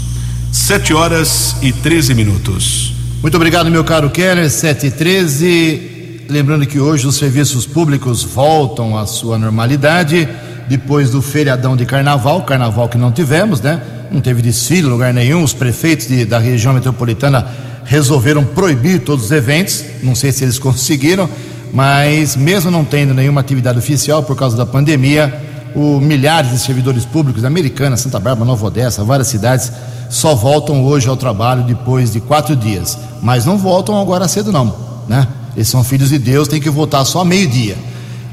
7 0.51 0.93
horas 0.93 1.55
e 1.61 1.71
13 1.71 2.13
minutos. 2.13 3.00
Muito 3.21 3.35
obrigado, 3.35 3.69
meu 3.69 3.83
caro 3.83 4.09
Keller, 4.09 4.49
7 4.49 4.87
e 4.87 4.91
13. 4.91 6.25
Lembrando 6.27 6.65
que 6.65 6.79
hoje 6.79 7.05
os 7.05 7.17
serviços 7.17 7.67
públicos 7.67 8.23
voltam 8.23 8.97
à 8.97 9.05
sua 9.05 9.37
normalidade 9.37 10.27
depois 10.67 11.11
do 11.11 11.21
feriadão 11.21 11.77
de 11.77 11.85
carnaval, 11.85 12.41
carnaval 12.41 12.89
que 12.89 12.97
não 12.97 13.11
tivemos, 13.11 13.61
né? 13.61 13.79
Não 14.11 14.21
teve 14.21 14.41
desfile 14.41 14.87
em 14.87 14.89
lugar 14.89 15.13
nenhum. 15.13 15.43
Os 15.43 15.53
prefeitos 15.53 16.07
de, 16.07 16.25
da 16.25 16.39
região 16.39 16.73
metropolitana 16.73 17.45
resolveram 17.85 18.43
proibir 18.43 19.01
todos 19.01 19.25
os 19.25 19.31
eventos. 19.31 19.85
Não 20.01 20.15
sei 20.15 20.31
se 20.31 20.43
eles 20.43 20.57
conseguiram, 20.59 21.29
mas 21.71 22.35
mesmo 22.35 22.71
não 22.71 22.83
tendo 22.83 23.13
nenhuma 23.13 23.41
atividade 23.41 23.77
oficial 23.77 24.23
por 24.23 24.35
causa 24.35 24.57
da 24.57 24.65
pandemia, 24.65 25.31
o 25.75 25.99
milhares 25.99 26.51
de 26.51 26.59
servidores 26.59 27.05
públicos, 27.05 27.43
Americana, 27.45 27.97
Santa 27.97 28.19
Bárbara, 28.19 28.45
Nova 28.45 28.67
Odessa, 28.67 29.03
várias 29.03 29.27
cidades, 29.27 29.71
só 30.09 30.35
voltam 30.35 30.83
hoje 30.83 31.07
ao 31.07 31.15
trabalho 31.15 31.63
depois 31.63 32.11
de 32.11 32.19
quatro 32.19 32.55
dias. 32.55 32.97
Mas 33.21 33.45
não 33.45 33.57
voltam 33.57 33.99
agora 33.99 34.27
cedo, 34.27 34.51
não, 34.51 34.75
né? 35.07 35.27
Eles 35.55 35.67
são 35.67 35.83
filhos 35.83 36.09
de 36.09 36.17
Deus, 36.17 36.47
tem 36.47 36.61
que 36.61 36.69
voltar 36.69 37.03
só 37.05 37.23
meio-dia. 37.23 37.77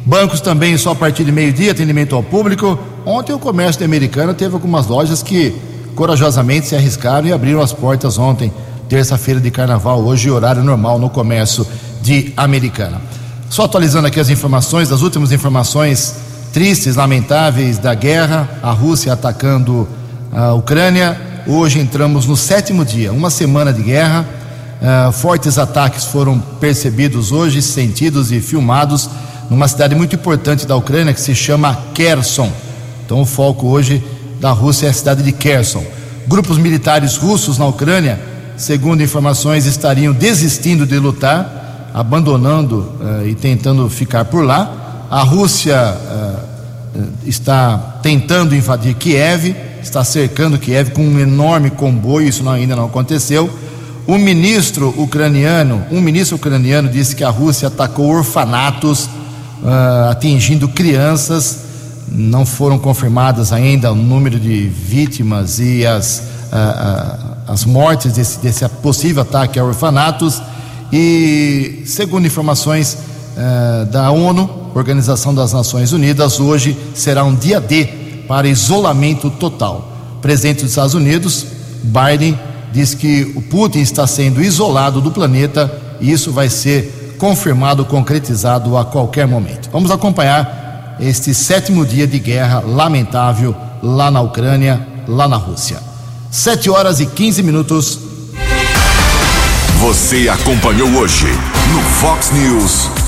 Bancos 0.04 0.40
também 0.40 0.76
só 0.76 0.92
a 0.92 0.94
partir 0.94 1.24
de 1.24 1.32
meio-dia, 1.32 1.72
atendimento 1.72 2.14
ao 2.14 2.22
público. 2.22 2.78
Ontem 3.04 3.32
o 3.32 3.38
comércio 3.38 3.78
de 3.78 3.84
Americana 3.84 4.32
teve 4.32 4.54
algumas 4.54 4.86
lojas 4.86 5.22
que 5.22 5.54
corajosamente 5.94 6.68
se 6.68 6.76
arriscaram 6.76 7.26
e 7.26 7.32
abriram 7.32 7.60
as 7.60 7.72
portas 7.72 8.18
ontem, 8.18 8.52
terça-feira 8.88 9.40
de 9.40 9.50
carnaval, 9.50 10.00
hoje 10.00 10.30
horário 10.30 10.62
normal 10.62 10.98
no 10.98 11.10
comércio 11.10 11.66
de 12.00 12.32
Americana. 12.36 13.00
Só 13.50 13.64
atualizando 13.64 14.06
aqui 14.06 14.20
as 14.20 14.30
informações, 14.30 14.92
as 14.92 15.02
últimas 15.02 15.32
informações 15.32 16.14
tristes, 16.58 16.96
lamentáveis 16.96 17.78
da 17.78 17.94
guerra, 17.94 18.58
a 18.60 18.72
Rússia 18.72 19.12
atacando 19.12 19.86
a 20.32 20.54
Ucrânia. 20.54 21.16
Hoje 21.46 21.78
entramos 21.78 22.26
no 22.26 22.36
sétimo 22.36 22.84
dia, 22.84 23.12
uma 23.12 23.30
semana 23.30 23.72
de 23.72 23.80
guerra. 23.80 24.26
Uh, 24.82 25.12
fortes 25.12 25.56
ataques 25.56 26.06
foram 26.06 26.36
percebidos 26.58 27.30
hoje, 27.30 27.62
sentidos 27.62 28.32
e 28.32 28.40
filmados 28.40 29.08
numa 29.48 29.68
cidade 29.68 29.94
muito 29.94 30.16
importante 30.16 30.66
da 30.66 30.74
Ucrânia 30.74 31.14
que 31.14 31.20
se 31.20 31.32
chama 31.32 31.78
Kherson. 31.94 32.50
Então, 33.06 33.20
o 33.20 33.24
foco 33.24 33.68
hoje 33.68 34.02
da 34.40 34.50
Rússia 34.50 34.88
é 34.88 34.90
a 34.90 34.92
cidade 34.92 35.22
de 35.22 35.30
Kherson. 35.30 35.84
Grupos 36.26 36.58
militares 36.58 37.16
russos 37.16 37.56
na 37.56 37.68
Ucrânia, 37.68 38.18
segundo 38.56 39.00
informações, 39.00 39.64
estariam 39.64 40.12
desistindo 40.12 40.84
de 40.84 40.98
lutar, 40.98 41.92
abandonando 41.94 42.78
uh, 43.00 43.24
e 43.28 43.36
tentando 43.36 43.88
ficar 43.88 44.24
por 44.24 44.44
lá. 44.44 44.77
A 45.10 45.22
Rússia 45.22 45.96
uh, 45.96 46.48
está 47.24 47.98
tentando 48.02 48.54
invadir 48.54 48.94
Kiev, 48.94 49.56
está 49.82 50.04
cercando 50.04 50.58
Kiev 50.58 50.90
com 50.90 51.02
um 51.02 51.18
enorme 51.18 51.70
comboio, 51.70 52.28
isso 52.28 52.42
não, 52.42 52.52
ainda 52.52 52.76
não 52.76 52.86
aconteceu. 52.86 53.48
O 54.06 54.18
ministro 54.18 54.94
ucraniano, 54.98 55.84
um 55.90 56.00
ministro 56.00 56.36
ucraniano 56.36 56.88
disse 56.88 57.16
que 57.16 57.24
a 57.24 57.30
Rússia 57.30 57.68
atacou 57.68 58.06
orfanatos, 58.10 59.04
uh, 59.62 60.10
atingindo 60.10 60.68
crianças. 60.68 61.60
Não 62.10 62.44
foram 62.44 62.78
confirmadas 62.78 63.52
ainda 63.52 63.92
o 63.92 63.94
número 63.94 64.38
de 64.38 64.66
vítimas 64.66 65.58
e 65.58 65.86
as, 65.86 66.22
uh, 66.52 66.54
uh, 66.54 67.52
as 67.52 67.64
mortes 67.64 68.12
desse, 68.12 68.38
desse, 68.40 68.68
possível 68.82 69.22
ataque 69.22 69.58
a 69.58 69.64
orfanatos. 69.64 70.42
E, 70.92 71.82
segundo 71.86 72.26
informações 72.26 72.96
da 73.92 74.10
ONU, 74.10 74.57
Organização 74.74 75.34
das 75.34 75.52
Nações 75.52 75.92
Unidas, 75.92 76.38
hoje 76.40 76.76
será 76.94 77.24
um 77.24 77.34
dia 77.34 77.60
D 77.60 77.84
para 78.28 78.48
isolamento 78.48 79.30
total. 79.30 79.92
Presidente 80.20 80.62
dos 80.62 80.70
Estados 80.70 80.94
Unidos, 80.94 81.46
Biden, 81.82 82.38
diz 82.72 82.94
que 82.94 83.32
o 83.34 83.42
Putin 83.42 83.80
está 83.80 84.06
sendo 84.06 84.42
isolado 84.42 85.00
do 85.00 85.10
planeta 85.10 85.72
e 86.00 86.10
isso 86.12 86.32
vai 86.32 86.48
ser 86.48 87.16
confirmado, 87.18 87.84
concretizado 87.84 88.76
a 88.76 88.84
qualquer 88.84 89.26
momento. 89.26 89.68
Vamos 89.72 89.90
acompanhar 89.90 90.96
este 91.00 91.34
sétimo 91.34 91.84
dia 91.84 92.06
de 92.06 92.18
guerra 92.18 92.60
lamentável 92.60 93.54
lá 93.82 94.10
na 94.10 94.20
Ucrânia, 94.20 94.86
lá 95.06 95.26
na 95.28 95.36
Rússia. 95.36 95.78
Sete 96.30 96.68
horas 96.68 97.00
e 97.00 97.06
15 97.06 97.42
minutos. 97.42 97.98
Você 99.80 100.28
acompanhou 100.28 100.88
hoje 100.90 101.26
no 101.72 101.82
Fox 102.00 102.30
News. 102.32 103.07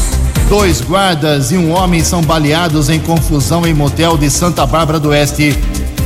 Dois 0.50 0.80
guardas 0.80 1.52
e 1.52 1.56
um 1.56 1.70
homem 1.70 2.02
são 2.02 2.20
baleados 2.22 2.88
em 2.88 2.98
confusão 2.98 3.64
em 3.64 3.72
motel 3.72 4.18
de 4.18 4.28
Santa 4.28 4.66
Bárbara 4.66 4.98
do 4.98 5.10
Oeste. 5.10 5.56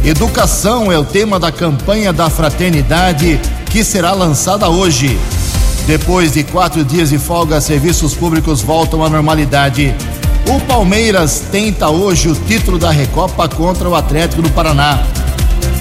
Educação 0.05 0.93
é 0.93 0.99
o 0.99 1.05
tema 1.05 1.41
da 1.41 1.51
campanha 1.51 2.13
da 2.13 2.29
fraternidade 2.29 3.41
que 3.71 3.83
será 3.83 4.13
lançada 4.13 4.69
hoje. 4.69 5.19
Depois 5.87 6.35
de 6.35 6.45
quatro 6.45 6.85
dias 6.85 7.09
de 7.09 7.17
folga, 7.17 7.59
serviços 7.59 8.13
públicos 8.13 8.61
voltam 8.61 9.03
à 9.03 9.09
normalidade. 9.09 9.95
O 10.47 10.61
Palmeiras 10.67 11.45
tenta 11.51 11.89
hoje 11.89 12.29
o 12.29 12.35
título 12.35 12.79
da 12.79 12.91
Recopa 12.91 13.49
contra 13.49 13.89
o 13.89 13.95
Atlético 13.95 14.43
do 14.43 14.51
Paraná. 14.51 15.03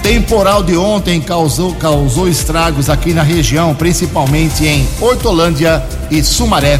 Temporal 0.01 0.63
de 0.63 0.77
ontem 0.77 1.19
causou, 1.19 1.75
causou 1.75 2.29
estragos 2.29 2.89
aqui 2.89 3.13
na 3.13 3.23
região, 3.23 3.75
principalmente 3.75 4.65
em 4.65 4.87
Hortolândia 5.01 5.83
e 6.09 6.23
Sumaré. 6.23 6.79